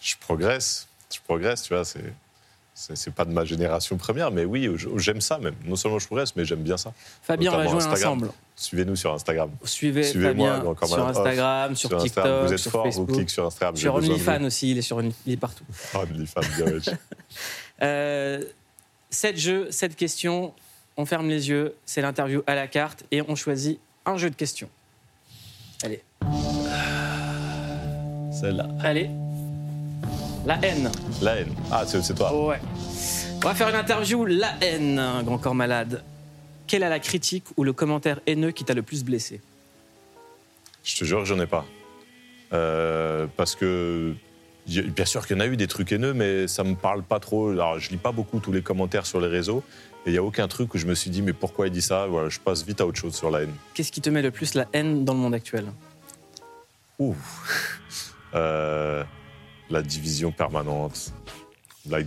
Je 0.02 0.16
progresse, 0.20 0.88
je 1.14 1.20
progresse, 1.22 1.64
tu 1.64 1.74
vois, 1.74 1.86
c'est... 1.86 2.14
C'est 2.80 3.14
pas 3.14 3.26
de 3.26 3.32
ma 3.34 3.44
génération 3.44 3.98
première, 3.98 4.32
mais 4.32 4.46
oui, 4.46 4.70
j'aime 4.96 5.20
ça 5.20 5.38
même. 5.38 5.56
Non 5.66 5.76
seulement 5.76 6.00
je 6.00 6.06
progresse, 6.06 6.34
mais 6.38 6.46
j'aime 6.46 6.62
bien 6.62 6.78
ça. 6.78 6.94
Fabien, 7.22 7.52
on 7.52 7.58
va 7.58 7.64
jouer 7.68 7.74
Instagram. 7.76 8.14
ensemble. 8.14 8.32
Suivez-nous 8.56 8.96
sur 8.96 9.14
Instagram. 9.14 9.52
Suivez 9.66 10.04
Suivez-moi, 10.04 10.56
Fabien 10.56 10.74
Corps 10.76 10.88
sur. 10.88 11.06
Instagram, 11.08 11.76
sur, 11.76 11.94
Instagram. 11.94 12.04
TikTok, 12.06 12.48
Vous 12.48 12.54
êtes 12.54 12.60
sur 12.60 12.72
fort, 12.72 12.86
Facebook. 12.86 13.10
vous 13.10 13.16
cliquez 13.16 13.34
sur 13.34 13.46
Instagram. 13.46 13.76
Sur. 13.76 13.96
OnlyFans 13.96 14.44
aussi, 14.46 14.72
il 14.72 14.78
est, 14.78 14.82
sur, 14.82 15.02
il 15.02 15.34
est 15.34 15.38
partout. 15.38 15.66
OnlyFans, 15.94 16.42
bien. 16.58 16.94
Euh, 17.82 18.44
sept 19.10 19.38
jeux, 19.38 19.72
sept 19.72 19.96
questions. 19.96 20.54
On 20.98 21.06
ferme 21.06 21.30
les 21.30 21.48
yeux, 21.48 21.76
c'est 21.86 22.02
l'interview 22.02 22.44
à 22.46 22.56
la 22.56 22.68
carte 22.68 23.06
et 23.10 23.22
on 23.22 23.36
choisit 23.36 23.80
un 24.06 24.18
jeu 24.18 24.30
de 24.30 24.36
questions. 24.36 24.70
Allez. 25.84 26.02
Celle-là. 28.34 28.68
Allez. 28.82 29.10
La 30.46 30.58
haine. 30.64 30.92
La 31.22 31.36
haine. 31.38 31.54
Ah, 31.72 31.84
c'est 31.86 32.02
c'est 32.02 32.14
toi. 32.16 32.48
Ouais. 32.48 32.60
On 33.36 33.48
va 33.48 33.54
faire 33.56 33.70
une 33.70 33.76
interview 33.76 34.26
La 34.26 34.54
haine, 34.62 34.98
un 35.00 35.24
grand 35.24 35.38
corps 35.38 35.56
malade. 35.56 36.04
Quelle 36.68 36.84
est 36.84 36.90
la 36.90 37.00
critique 37.00 37.46
ou 37.58 37.64
le 37.64 37.74
commentaire 37.74 38.20
haineux 38.28 38.52
qui 38.52 38.64
t'a 38.64 38.74
le 38.74 38.82
plus 38.82 39.04
blessé? 39.04 39.42
Je 40.84 40.96
te 40.98 41.04
jure 41.04 41.20
que 41.20 41.26
j'en 41.26 41.40
ai 41.40 41.48
pas. 41.48 41.66
Euh, 42.54 43.28
parce 43.38 43.56
que, 43.56 44.14
y- 44.68 44.82
bien 44.82 45.06
sûr 45.06 45.26
qu'il 45.28 45.36
y 45.36 45.40
en 45.40 45.44
a 45.44 45.48
eu 45.48 45.58
des 45.58 45.68
trucs 45.68 45.92
haineux, 45.92 46.14
mais 46.14 46.48
ça 46.48 46.64
me 46.64 46.76
parle 46.76 47.04
pas 47.04 47.20
trop. 47.20 47.50
Alors, 47.50 47.80
je 47.80 47.90
lis 47.90 47.98
pas 47.98 48.12
beaucoup 48.12 48.40
tous 48.40 48.52
les 48.52 48.62
commentaires 48.62 49.06
sur 49.06 49.20
les 49.20 49.28
réseaux. 49.28 49.64
Et 50.06 50.10
il 50.10 50.12
n'y 50.14 50.18
a 50.18 50.24
aucun 50.24 50.48
truc 50.48 50.74
où 50.74 50.78
je 50.78 50.86
me 50.86 50.96
suis 50.96 51.10
dit, 51.12 51.22
mais 51.22 51.34
pourquoi 51.34 51.68
il 51.68 51.72
dit 51.74 51.82
ça? 51.82 52.08
Voilà, 52.08 52.30
je 52.30 52.40
passe 52.40 52.64
vite 52.66 52.80
à 52.82 52.88
autre 52.88 52.98
chose 53.00 53.14
sur 53.16 53.30
la 53.30 53.42
haine. 53.42 53.54
Qu'est-ce 53.74 53.92
qui 53.92 54.00
te 54.02 54.10
met 54.10 54.22
le 54.22 54.32
plus 54.32 54.54
la 54.54 54.66
haine 54.74 55.04
dans 55.06 55.14
le 55.14 55.20
monde 55.20 55.34
actuel? 55.34 55.66
Ouh. 57.00 57.16
Euh, 58.36 59.04
la 59.70 59.82
division 59.82 60.32
permanente, 60.32 61.14
la, 61.88 62.00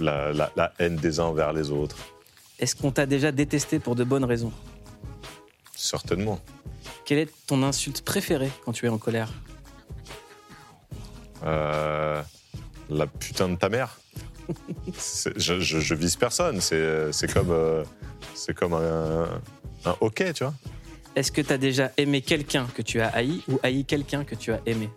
la- 0.00 0.32
la- 0.32 0.52
la 0.56 0.72
haine 0.78 0.96
des 0.96 1.20
uns 1.20 1.24
envers 1.24 1.52
les 1.52 1.70
autres, 1.70 1.96
Est-ce 2.58 2.74
qu'on 2.76 2.90
t'a 2.90 3.06
déjà 3.06 3.32
détesté 3.32 3.78
pour 3.78 3.94
de 3.96 4.04
bonnes 4.04 4.24
raisons? 4.24 4.52
Certainement. 5.74 6.40
Quelle 7.04 7.18
est 7.18 7.30
ton 7.46 7.62
insulte 7.62 8.02
préférée 8.02 8.50
quand 8.64 8.72
tu 8.72 8.86
es 8.86 8.88
en 8.88 8.98
colère? 8.98 9.30
Euh, 11.44 12.22
la 12.88 13.06
putain 13.06 13.48
de 13.48 13.56
ta 13.56 13.68
mère. 13.68 13.98
Je, 15.36 15.58
je, 15.58 15.80
je 15.80 15.94
vise 15.96 16.14
personne. 16.16 16.60
C'est 16.60 17.12
c'est 17.12 17.32
comme, 17.32 17.50
euh, 17.50 17.82
c'est 18.34 18.54
comme 18.54 18.74
un, 18.74 19.24
un 19.84 19.96
hockey, 20.00 20.32
tu 20.32 20.44
vois. 20.44 20.54
Est-ce 21.16 21.32
que 21.32 21.40
tu 21.40 21.52
as 21.52 21.58
déjà 21.58 21.90
aimé 21.96 22.20
quelqu'un 22.22 22.66
que 22.72 22.80
tu 22.82 23.00
as 23.00 23.08
haï 23.08 23.42
ou 23.48 23.58
haï 23.64 23.84
quelqu'un 23.84 24.22
que 24.24 24.34
tu 24.36 24.52
as 24.52 24.60
aimé? 24.66 24.88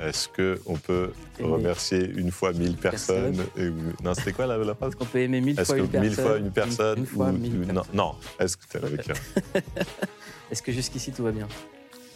Est-ce 0.00 0.28
qu'on 0.28 0.76
peut 0.76 1.12
remercier 1.40 2.08
une 2.16 2.30
fois 2.30 2.52
mille 2.52 2.76
personnes 2.76 3.42
et- 3.56 3.70
Non, 4.04 4.14
c'était 4.14 4.32
quoi 4.32 4.46
la, 4.46 4.58
la 4.58 4.74
phrase 4.74 4.92
On 5.00 5.04
peut 5.04 5.18
aimer 5.20 5.40
mille 5.40 5.58
Est-ce 5.58 5.66
fois 5.66 5.76
que 5.76 5.80
une 5.82 5.88
personne. 5.88 6.08
mille 6.08 6.16
fois 6.16 6.38
une 6.38 6.50
personne 6.50 6.98
Une 6.98 7.06
fois 7.06 7.28
ou- 7.28 7.32
mille 7.32 7.54
ou- 7.70 7.72
non, 7.72 7.82
non. 7.94 8.14
Est-ce 8.38 8.56
que 8.56 8.64
t'es 8.68 8.84
avec 8.84 9.08
un- 9.08 9.14
Est-ce 10.50 10.62
que 10.62 10.72
jusqu'ici 10.72 11.12
tout 11.12 11.24
va 11.24 11.32
bien 11.32 11.48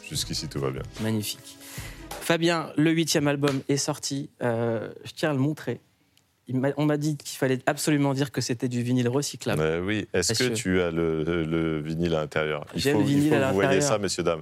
Jusqu'ici, 0.09 0.49
tout 0.49 0.61
va 0.61 0.71
bien. 0.71 0.83
Magnifique. 1.03 1.57
Fabien, 2.21 2.73
le 2.77 2.91
huitième 2.91 3.29
album 3.29 3.61
est 3.69 3.77
sorti. 3.77 4.29
Euh, 4.43 4.91
je 5.05 5.13
tiens 5.13 5.31
à 5.31 5.33
le 5.33 5.39
montrer. 5.39 5.81
On 6.77 6.85
m'a 6.85 6.97
dit 6.97 7.17
qu'il 7.17 7.39
fallait 7.39 7.61
absolument 7.67 8.13
dire 8.13 8.33
que 8.33 8.41
c'était 8.41 8.67
du 8.69 8.83
vinyle 8.83 9.09
recyclable. 9.09 9.63
Oui. 9.85 10.09
Est-ce 10.13 10.33
que 10.35 10.53
tu 10.53 10.81
as 10.81 10.91
le, 10.91 11.23
le- 11.23 11.45
le 11.45 11.81
vinyle 11.81 12.13
à 12.17 12.21
l'intérieur? 12.23 12.67
Il 12.75 12.81
J'ai 12.81 12.93
faut, 12.93 12.99
le 12.99 13.05
vinyle 13.05 13.25
il 13.27 13.29
faut 13.31 13.35
à 13.37 13.39
que 13.41 13.47
vous 13.51 13.55
voyez 13.55 13.81
ça, 13.81 13.99
messieurs, 13.99 14.25
dames. 14.25 14.41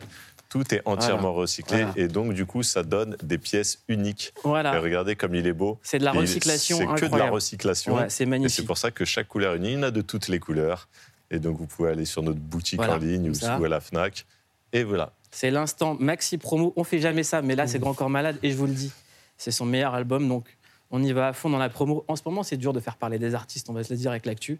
Tout 0.48 0.74
est 0.74 0.80
entièrement 0.86 1.32
Voilà. 1.32 1.40
recyclé 1.42 1.82
Voilà. 1.84 1.92
et 1.96 2.08
donc, 2.08 2.32
du 2.32 2.46
coup, 2.46 2.62
ça 2.62 2.82
donne 2.82 3.16
des 3.22 3.36
pièces 3.38 3.82
uniques. 3.88 4.32
Voilà. 4.44 4.74
Et 4.74 4.78
regardez 4.78 5.14
comme 5.14 5.34
il 5.34 5.46
est 5.46 5.52
beau. 5.52 5.78
C'est 5.82 5.98
de 5.98 6.04
la 6.04 6.12
recyclation 6.12 6.78
C'est 6.78 6.86
que 7.06 7.06
de 7.12 7.16
la 7.18 7.30
recyclation. 7.30 7.94
Ouais, 7.96 8.08
c'est 8.08 8.24
magnifique. 8.26 8.54
c'est 8.56 8.64
pour 8.64 8.78
ça 8.78 8.90
que 8.90 9.04
chaque 9.04 9.28
couleur 9.28 9.54
unie, 9.56 9.72
il 9.72 9.74
y 9.74 9.76
en 9.78 9.82
a 9.82 9.90
de 9.90 10.00
toutes 10.00 10.28
les 10.28 10.38
couleurs. 10.38 10.88
Et 11.30 11.38
donc, 11.38 11.58
vous 11.58 11.66
pouvez 11.66 11.90
aller 11.90 12.06
sur 12.06 12.22
notre 12.22 12.38
boutique 12.40 12.78
Voilà, 12.78 12.94
en 12.94 12.98
ligne 12.98 13.30
ou 13.30 13.64
à 13.64 13.68
la 13.68 13.80
Fnac. 13.80 14.24
Et 14.72 14.84
voilà. 14.84 15.12
C'est 15.30 15.50
l'instant 15.50 15.96
maxi 16.00 16.38
promo. 16.38 16.72
On 16.76 16.84
fait 16.84 17.00
jamais 17.00 17.22
ça, 17.22 17.42
mais 17.42 17.54
là, 17.54 17.66
c'est 17.66 17.78
Grand 17.78 17.92
Corps 17.92 18.08
Malade 18.08 18.38
et 18.42 18.50
je 18.50 18.56
vous 18.56 18.66
le 18.66 18.72
dis, 18.72 18.90
c'est 19.36 19.50
son 19.50 19.66
meilleur 19.66 19.94
album. 19.94 20.26
Donc, 20.26 20.46
on 20.90 21.02
y 21.02 21.12
va 21.12 21.28
à 21.28 21.32
fond 21.32 21.50
dans 21.50 21.58
la 21.58 21.68
promo. 21.68 22.04
En 22.08 22.16
ce 22.16 22.22
moment, 22.24 22.42
c'est 22.42 22.56
dur 22.56 22.72
de 22.72 22.80
faire 22.80 22.96
parler 22.96 23.18
des 23.18 23.34
artistes, 23.34 23.68
on 23.68 23.72
va 23.74 23.84
se 23.84 23.92
le 23.92 23.98
dire 23.98 24.10
avec 24.10 24.26
l'actu. 24.26 24.58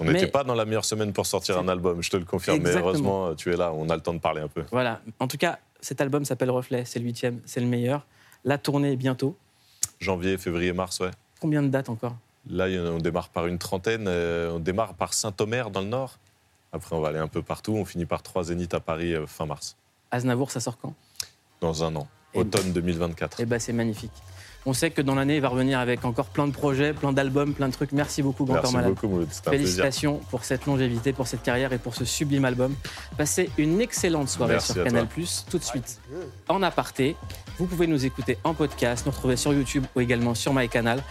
On 0.00 0.04
n'était 0.04 0.26
pas 0.26 0.44
dans 0.44 0.54
la 0.54 0.64
meilleure 0.64 0.84
semaine 0.84 1.12
pour 1.12 1.26
sortir 1.26 1.58
un 1.58 1.68
album, 1.68 2.02
je 2.02 2.10
te 2.10 2.16
le 2.16 2.24
confirme. 2.24 2.60
Mais 2.62 2.76
heureusement, 2.76 3.34
tu 3.34 3.52
es 3.52 3.56
là, 3.56 3.72
on 3.72 3.88
a 3.88 3.94
le 3.94 4.02
temps 4.02 4.14
de 4.14 4.18
parler 4.18 4.40
un 4.42 4.48
peu. 4.48 4.64
Voilà. 4.70 5.00
En 5.18 5.28
tout 5.28 5.38
cas, 5.38 5.58
cet 5.80 6.00
album 6.00 6.24
s'appelle 6.24 6.50
Reflet, 6.50 6.84
c'est 6.84 6.98
le 6.98 7.04
huitième, 7.06 7.40
c'est 7.44 7.60
le 7.60 7.66
meilleur. 7.66 8.06
La 8.44 8.58
tournée 8.58 8.92
est 8.92 8.96
bientôt. 8.96 9.36
Janvier, 10.00 10.36
février, 10.36 10.72
mars, 10.72 11.00
ouais. 11.00 11.10
Combien 11.40 11.62
de 11.62 11.68
dates 11.68 11.88
encore? 11.88 12.16
Là, 12.50 12.66
on 12.90 12.98
démarre 12.98 13.28
par 13.28 13.46
une 13.46 13.58
trentaine. 13.58 14.06
euh, 14.08 14.50
on 14.52 14.58
démarre 14.58 14.94
par 14.94 15.14
Saint-Omer 15.14 15.70
dans 15.70 15.80
le 15.80 15.86
nord. 15.86 16.18
Après, 16.72 16.96
on 16.96 17.00
va 17.00 17.08
aller 17.08 17.18
un 17.18 17.28
peu 17.28 17.42
partout. 17.42 17.74
On 17.74 17.84
finit 17.84 18.06
par 18.06 18.22
trois 18.22 18.44
zéniths 18.44 18.74
à 18.74 18.80
Paris 18.80 19.14
euh, 19.14 19.26
fin 19.26 19.46
mars, 19.46 19.76
Aznavour, 20.10 20.50
ça 20.50 20.60
sort 20.60 20.76
quand? 20.78 20.94
Dans 21.60 21.84
un 21.84 21.94
an, 21.96 22.08
automne 22.34 22.72
2024. 22.72 23.40
Eh 23.40 23.46
ben, 23.46 23.58
c'est 23.58 23.72
magnifique. 23.72 24.12
On 24.64 24.72
sait 24.72 24.90
que 24.90 25.02
dans 25.02 25.14
l'année, 25.16 25.36
il 25.36 25.42
va 25.42 25.48
revenir 25.48 25.80
avec 25.80 26.04
encore 26.04 26.26
plein 26.26 26.46
de 26.46 26.52
projets, 26.52 26.92
plein 26.92 27.12
d'albums, 27.12 27.52
plein 27.52 27.68
de 27.68 27.72
trucs. 27.72 27.92
Merci 27.92 28.22
beaucoup, 28.22 28.44
Grand 28.44 28.60
Corps 28.60 28.72
Malade. 28.72 28.90
beaucoup, 28.94 29.08
plaisir. 29.16 29.42
Félicitations 29.44 30.20
pour 30.30 30.44
cette 30.44 30.66
longévité, 30.66 31.12
pour 31.12 31.26
cette 31.26 31.42
carrière 31.42 31.72
et 31.72 31.78
pour 31.78 31.94
ce 31.94 32.04
sublime 32.04 32.44
album. 32.44 32.74
Passez 33.16 33.50
une 33.58 33.80
excellente 33.80 34.28
soirée 34.28 34.54
Merci 34.54 34.72
sur 34.72 34.84
Canal+. 34.84 35.06
toi. 35.08 35.24
Tout 35.50 35.58
de 35.58 35.64
suite, 35.64 36.00
en 36.48 36.62
aparté. 36.62 37.16
Vous 37.58 37.66
pouvez 37.66 37.86
nous 37.86 38.06
écouter 38.06 38.38
en 38.44 38.54
podcast, 38.54 39.04
nous 39.04 39.12
retrouver 39.12 39.36
sur 39.36 39.52
YouTube 39.52 39.84
ou 39.96 40.00
également 40.00 40.34
sur 40.34 40.54
MyCanal 40.54 41.02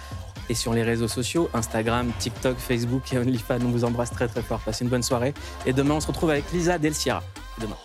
et 0.49 0.53
sur 0.53 0.73
les 0.73 0.83
réseaux 0.83 1.07
sociaux 1.07 1.49
Instagram, 1.53 2.11
TikTok, 2.19 2.57
Facebook 2.57 3.13
et 3.13 3.17
OnlyFans. 3.17 3.59
On 3.65 3.69
vous 3.71 3.83
embrasse 3.83 4.11
très 4.11 4.27
très 4.27 4.41
fort. 4.41 4.59
Passez 4.59 4.83
une 4.85 4.89
bonne 4.89 5.03
soirée. 5.03 5.33
Et 5.65 5.73
demain, 5.73 5.95
on 5.95 6.01
se 6.01 6.07
retrouve 6.07 6.29
avec 6.29 6.51
Lisa 6.51 6.77
Del 6.77 6.93
Sierra. 6.95 7.23
Demain. 7.59 7.75